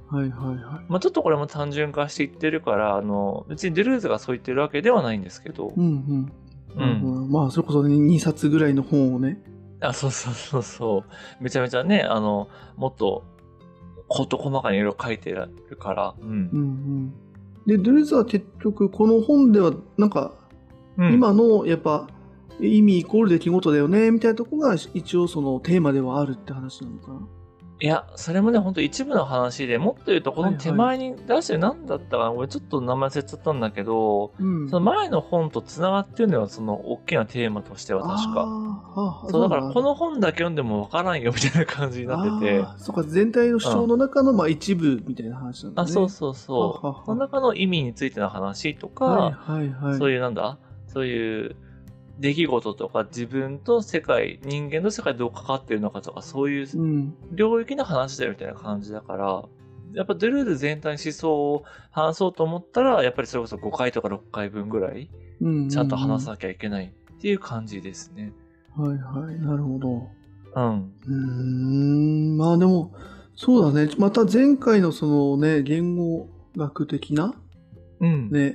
[0.08, 0.84] はい、はい、はい。
[0.88, 6.32] まあ、ちょっとこれも単純化していってるから、あの、別にデルーズがそう言ってるわけではないんですけど、うん、うん。
[6.76, 7.22] うん。
[7.24, 9.38] うん、まあ、それこそね、2冊ぐらいの本をね。
[9.80, 11.04] あ、そうそうそうそ
[11.40, 11.42] う。
[11.42, 13.24] めちゃめちゃね、あの、もっと、
[14.12, 15.48] こと細かにいろいろ書いてる
[15.78, 17.14] から、うんうん、うん。
[17.66, 20.32] で、ドゥルーズは結局、この本では、なんか、
[20.98, 21.14] うん。
[21.14, 22.08] 今の、やっぱ、
[22.60, 27.20] 意味イコール出来事だよね、みたいなとこが、一応そのテーマではあるって話なのかな。
[27.82, 34.70] いや、それもね、ほんと一部の話で、もっと言うと、この手前に出して何だったかな、俺ちょっと名前忘れちゃったんだけど、うん。
[34.70, 39.28] その前の本と繋がってるのよ、その大きなテーマとしては確か。
[39.28, 42.64] そう、だからこのの本だけ読んでもわからんよ、みたいな感じになってて。
[42.76, 45.90] そうか、全体の主張の中の、まあ、一部みたいな話なんだあ、ね。
[45.90, 47.06] そうそうそはははう。
[47.06, 49.98] その中の意味についての話とか、はいはいはい。
[49.98, 50.56] そういうなんだ？
[50.86, 51.56] そういう
[52.22, 57.14] 出来事とか自分と世界、人間の世界どう関わってるのかとか、そういううん。
[57.32, 59.42] 領域の話だよみたいな感じだから、
[59.92, 65.10] やっぱドゥルーズ全体の思想を話そうと思ったら、やっぱりそれこそ5回とか6回分ぐらい、
[65.40, 65.68] うん。
[65.68, 68.32] ちゃんと話さなきゃいけないっていう感じですね。
[68.76, 69.40] はいはい。
[69.40, 70.10] なるほど。
[70.54, 70.92] うん。
[71.04, 71.12] うー
[72.34, 72.36] ん。
[72.36, 72.94] まあでも、
[73.34, 73.90] そうだね。
[73.98, 77.34] また前回のそのね、言語学的な
[77.98, 78.30] うん。
[78.30, 78.54] ね、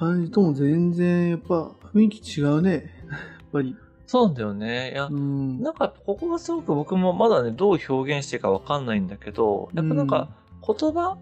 [0.00, 2.72] 感じとも全然やっぱ雰囲気違うね。
[2.72, 3.76] やっぱり。
[4.06, 4.92] そうなんだよね。
[4.92, 5.60] いや、うん。
[5.60, 10.28] なんかここがすごく僕もまだね、どう表現していいかわかんないんだけど、やっぱなんか
[10.66, 11.16] 言葉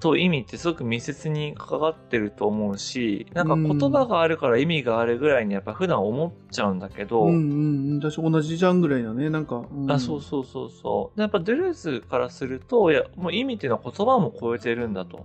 [0.00, 8.00] と意味ってすごく密接に関わってると思うし、なんか言葉があるから意味があるぐらいにやっぱ普段思っちゃうんだけど、うんうんうん。
[8.00, 9.30] 私同じじゃんぐらいだね。
[9.30, 9.64] なんか。
[9.70, 11.16] うんあそうそうそうそう。
[11.16, 15.24] でやっぱドゥルーズからすると、いや、もう意味っていうのは言葉も超えてるんだと。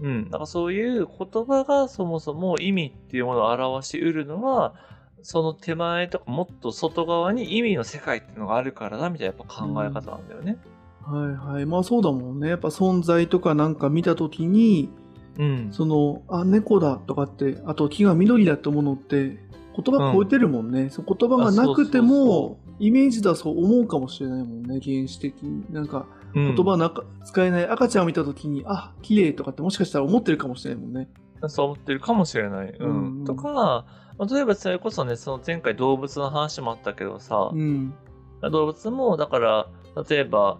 [0.00, 0.30] うん。
[0.30, 4.74] なんかそういう言葉がそもそも意味っていうものを表しうるのは、
[5.22, 10.58] その手前とかもっと外側に意味の世界っていうのがあるからだみたいなやっぱ考え方なんだよね。
[11.02, 11.66] はいはい。
[11.66, 12.48] まあそうだもんね。
[12.48, 14.90] やっぱ存在とかなんか見たときに、
[15.38, 15.68] うん。
[15.72, 19.38] その、あ、猫だとかって、あと木が緑だってものって、
[19.76, 20.90] 言葉超えてるもんね。
[20.90, 24.78] そう言葉がなくてあそうそうもそ、イメージだそう思うかもしれないもんね。
[24.80, 25.64] 原始的に。
[25.72, 31.08] なんか、言言葉なんか使えない赤ちゃんを見たときに、あ、綺麗とかってもしかしたら思ってるかもしれないもんね。
[31.46, 32.70] そう思ってるかもしれない。
[32.70, 32.86] うん。
[32.86, 33.86] うんうんとか、ま
[34.18, 37.94] あ例えばそれこそね、その前回動物の話もあったけどさ、うん。
[38.42, 39.66] 動物も、だから、
[40.08, 40.58] 例えば、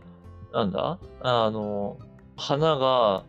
[0.53, 0.99] なんだ？
[1.21, 1.99] あの、
[2.37, 3.25] 花が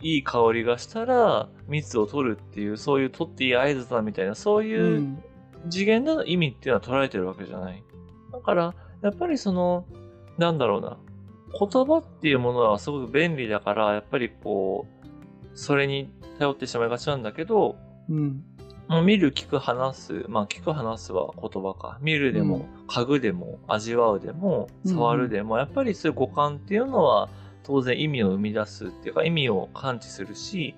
[0.00, 4.66] いい香りがしたら蜜を取るっていう、そういう取っていい合図だみたいな、そうう。
[4.66, 5.22] いうん
[5.70, 7.82] 次元での意味っていうのは捉えてるわけじゃない。
[8.32, 9.86] だから、やっぱりその、
[10.38, 10.96] なんだろうな、
[11.52, 17.76] 言葉っていうものはすごく便利だから、やっぱりこう、それに頼ってしまいがちなんだけど、
[18.08, 18.42] うん。
[18.88, 20.24] もう見る、聞く、話す。
[20.28, 21.98] まあ、聞く、話すは言葉か。
[22.00, 27.28] 見るでも、嗅ぐでも、味わうでも、うん触るでも、やっぱりそういう五感っていうのは、
[27.64, 30.74] 当然意味を生み出すっていうか、意味を感知するし、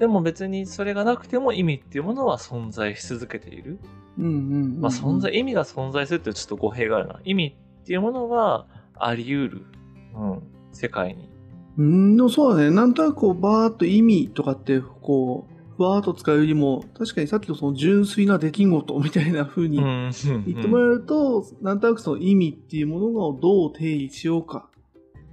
[0.00, 3.78] でも別にそれがなくても意味っていうものは存在し続けている。
[4.18, 4.80] うんうんうん。
[4.80, 7.20] まあ、存在、意味が存在するってちょっと語弊があるな。
[7.24, 9.66] 意味っていうものはあり得る。
[10.14, 10.42] うん。
[10.72, 11.28] 世界に。
[11.76, 11.82] う
[12.24, 12.70] ん、そうだね。
[12.70, 20.10] なんとなくこう、バーっと意味とかって、こう、ふわーっと使うよりも、確かにさっきのその純粋な出来事みたいな風にうん。
[20.46, 24.68] 言ってもらえると、なんとなくその意味っていうものをどう定義しようか、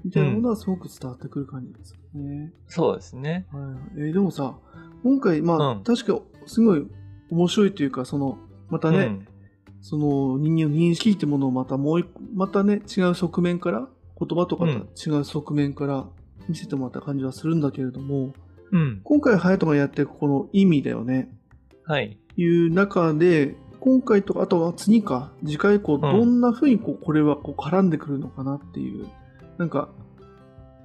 [0.04, 2.54] みたいなものはすごく伝わってくる感じですよね。
[2.68, 3.46] そうですね。
[3.52, 3.60] は
[3.98, 4.02] い。
[4.02, 4.58] えーでもさ、
[5.04, 6.88] 今回、まあ、うん確かすごい
[7.30, 8.38] 面白いというか、その、
[8.70, 9.28] またね、うん
[9.84, 12.06] その人間の認識ってものをまたもう一
[12.36, 13.90] またね、違う側面から、
[14.24, 14.72] 言葉とかと
[15.10, 16.06] 違う側面から
[16.48, 18.34] 見せてもらった感じはするんだけれども、
[18.72, 19.02] うん。
[19.04, 21.30] 今回、隼人がやっていくこの意味だよね。
[21.84, 22.18] はい。
[22.38, 29.08] いう中で、今回とか、あとは次か、次回以降、どんな風にこう、これはこう絡んでくるのかなっていう、
[29.58, 29.90] なんか、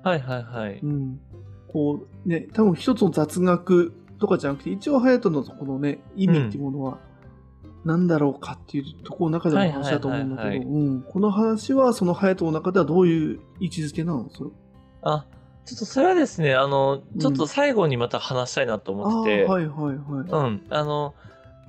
[0.02, 0.80] はいはいはい。
[0.82, 1.20] うん、
[1.68, 6.98] こうね、多分一つの雑学とかじゃなくて、一応隼人のこのね、意味っていうものは、
[7.86, 10.64] 何だろうかっていうところの中での話だと思うんだけど、
[11.08, 14.28] この話はその隼人の中ではどういう位置づけなの？
[14.28, 14.50] それ。
[15.02, 15.24] あ、
[15.64, 19.94] ちょっとそれはですね、あの、ちょっと最後にまた話したいなと思ってて、はいはいはい。
[19.94, 21.14] うん、あの、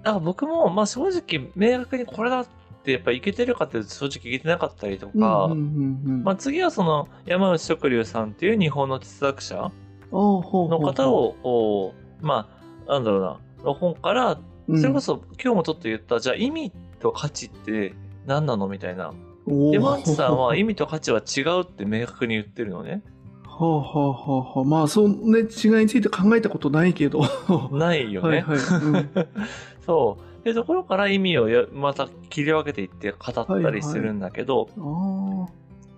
[0.03, 2.47] なんか僕も、まあ正直、明確にこれだっ
[2.83, 9.71] てやっぱいけてるかって正直いけてなかったりとか、まあ次はその山内食龍さんっていう日本の哲学者
[10.11, 12.49] の方を、ま
[12.87, 17.93] あ、なんだろうな、の本から、それこそ今日もちょっと言った、じゃあ意味と価値って
[18.25, 18.67] 何なの？
[18.67, 19.13] みたいな。
[19.45, 23.01] うん、山内さんは意味味と価値は違うって明確に言ってるのね。
[23.45, 24.63] はあはあはあはあ。
[24.65, 27.21] まあ、そのね、違いについて考えたことないけど。
[27.21, 28.39] は ないよね。
[28.39, 28.57] いはい。
[28.57, 29.09] うん
[29.85, 30.39] そう。
[30.39, 35.51] っていうところから意味をやまた切り分けていって語ったりするんだけど、ああ。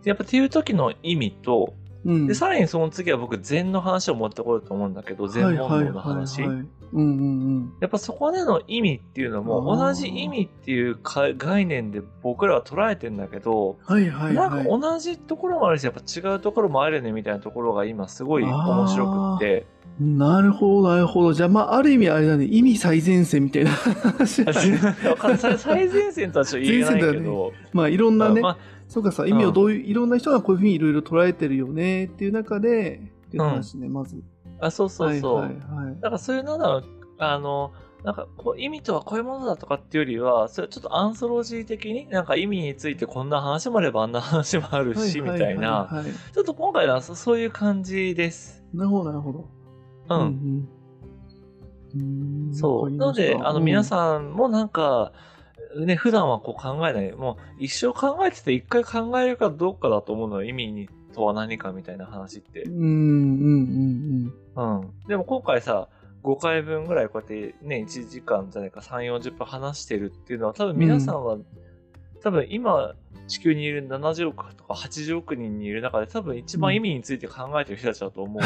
[0.05, 1.74] やっぱっていう時の意味と、
[2.05, 2.28] うん。
[2.28, 6.41] で、さらにその次は僕禅の話を持ってこようと思うんだけど、禅問答の話。
[6.41, 7.06] はいはいはいはいうんう
[7.60, 13.96] んやっぱそこでの意味っていうのも同じ意味っていうか概念で僕らは捉えてんだけど、うん。
[13.96, 14.34] はいはい。
[14.34, 14.66] なんかはい。
[14.66, 19.66] 同じところもあるし、やっぱ違うところもあるよねみたいなところが今すごい面白くって。
[20.00, 21.34] なるほど、なるほど。
[21.34, 24.54] じゃあ、まあ、ある意味あれだね、意味最前線みたいな話最
[25.58, 28.58] 最前線とはちょっと言えないけど、まあ、いろんなね、まあ
[28.90, 34.24] そうかさ、意味をどういう、いろんな人がこういうふうにいろいろ捉えてるよねっていう中で、っていう話ね、まず。
[34.62, 35.36] あそうそうそう。
[35.36, 35.53] はいは
[35.84, 35.95] いはい。
[35.95, 36.86] だからそういうなんだろう、
[37.18, 37.72] あの、
[38.03, 45.72] なんかこう意味とはこういうものだとかっていうよりは、それちょっとアンソロジー的になんか意味についてこんな話もあればあんな話もあるし、みたいな。
[45.72, 48.64] はいはいはいはいちょっと今回はそそういう感じです。
[48.74, 49.49] なるほど、なるほど。
[50.10, 50.20] うん。
[50.20, 50.70] うん
[51.95, 52.53] うん。
[52.53, 52.91] そう。
[52.91, 53.84] なので、あの皆ん。
[53.84, 55.12] さんもなんか、
[55.78, 57.12] ね、普段はこう考えない。
[57.14, 60.49] もう一生考えてて一回考えるかどうかだと思うのよ。
[60.49, 60.89] 意味に
[61.20, 62.74] とは何かみたいな話ってうん、。
[62.74, 65.07] うん、うん、うん。
[65.07, 65.89] でも今回さ、
[66.24, 71.38] 5回分ぐらいこうやってね、1時間じゃないか3、40分話してるっていうのは多分皆さんは、
[72.22, 72.95] 多分今
[73.28, 78.41] 地球にいる70億とか80億人にいる中で多分一番意味について考えてる人たちだと思う。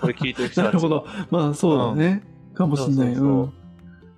[0.00, 0.64] これ聞いてる人たちは。
[0.68, 1.06] なるほど。
[1.30, 2.22] まあ、そうだね。
[2.54, 2.96] かもしれない。
[2.96, 3.52] そうそうそう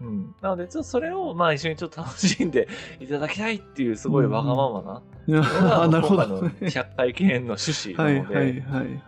[0.03, 0.35] うん。
[0.41, 2.69] なので、ちょっとそれを、まあ一緒にちょっと楽しんで
[3.01, 6.23] いただきたいっていう、すごいわがままな、あなるほど。
[6.23, 8.87] 今回の100回記念の趣旨はないので、はいはい。
[8.87, 9.01] うん。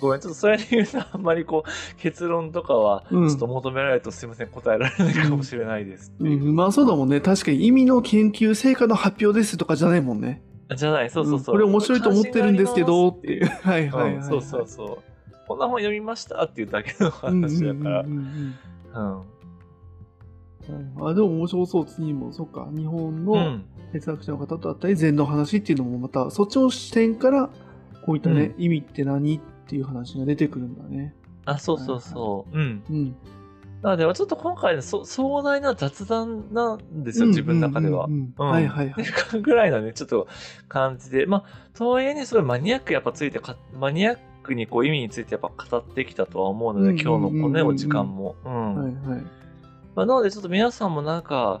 [0.00, 6.44] ごめん、ちょっとそれで言うと、あんまりこう、結論とかは、ちうんょっと求められるとすいません、答えられないかもしれないですっていう。
[6.48, 7.20] うん、まあそうだもんね。
[7.20, 10.42] 確かに意味の研究成果の発表ですとかじゃないもんね。
[10.74, 11.54] じゃない、そうそうそう。
[11.54, 13.46] んこれ面白いと思ってるんですけど、っていう。
[13.46, 14.98] はいはいはい、うんそうそうそう。
[15.46, 18.00] こんな本読みましたっていうだけの話だから。
[18.00, 18.54] うん
[21.00, 22.32] あでも面白そう、次も。
[22.32, 22.68] そっか。
[22.74, 23.64] 日本うのん。
[23.92, 27.50] 哲学者の方とあったり、禅の話っていうのもまた、そっちの視点から、
[28.04, 31.14] こういったね、意味って何っていう話が出てくるんだね。
[31.44, 32.58] あ、そうそうそう。
[32.58, 32.82] うん。
[32.90, 33.16] うん。
[33.82, 38.06] なので、ちょっと今回のそ壮大な雑談なんですよ、自分の中では。
[38.06, 39.40] うんうんうんうんはいはいはい。
[39.40, 40.28] ぐらいのね、ちょっと
[40.68, 41.26] 感じで。
[41.26, 41.44] まあ、
[41.76, 48.36] とはいえね、すごいマニアックやっぱついてか、マニアックにこう意味についてやっぱ語ってきたとは思うので、うんうんうんうん今日のこのね、お時間も。
[48.44, 48.74] うん。
[48.76, 49.22] はいはい。
[49.96, 51.60] まあ、なので、ちょっと皆さんもなんか、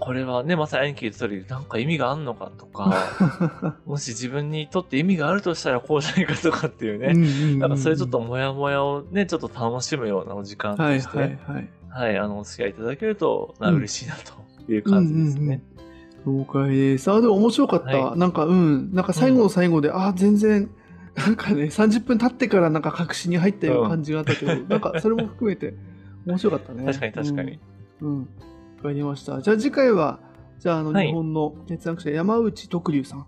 [0.00, 11.68] これはね、まさに兄貴言った通り、なんか意味があんのかとか、 もし自分にとって意味があるとしたらこうじゃないかとかっていうね、ねなんかそれちょっともやもやをね、ちょっと楽しむようなお時間とはいして、はいはい。
[11.90, 15.62] はい、あの、お付き合いいただけると、まあうん嬉しいなという感じですね。
[16.24, 16.44] うんうんうん。
[16.44, 17.10] 了解です。
[17.10, 17.96] あ、でも面白かった。
[17.98, 18.94] はなんか、うん。
[18.94, 20.70] なんか最後の最後で、あ、全然、
[21.16, 25.74] なんかね、30分経ってからなんか確信に入ったような感じがあったけど、なんかそれも含めて
[26.26, 26.84] 面白かったね。
[26.92, 27.58] 確かに確かに。
[28.00, 28.08] うん。
[28.08, 28.28] うん。
[28.82, 29.40] わかりました。
[29.40, 30.18] じゃあ次回は、
[30.58, 33.26] じゃあ、あの、はい日本の哲学者、山内徳龍さん。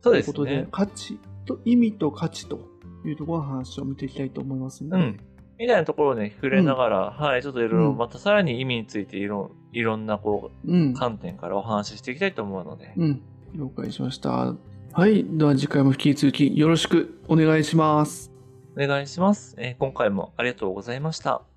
[0.00, 0.68] そうですということでね、。
[0.70, 2.68] 価値と、意味と価値と
[3.04, 5.02] いうところの話を見ていきたいと思いますので。
[5.04, 5.20] うん。
[5.58, 10.94] みたいなところをね、触れながら、はい、ちょっといろいろ、うんまたさらに意味についていろ、いろんなこうんう、。
[10.94, 13.22] 観点からお話ししていきたいと思うので、うん。
[13.54, 14.54] 了解しました。
[14.92, 15.24] はい。
[15.24, 18.32] では次回も引き続きよろしくお願いします。
[18.76, 19.54] お願いします。
[19.58, 21.53] えー今回もありがとうございました。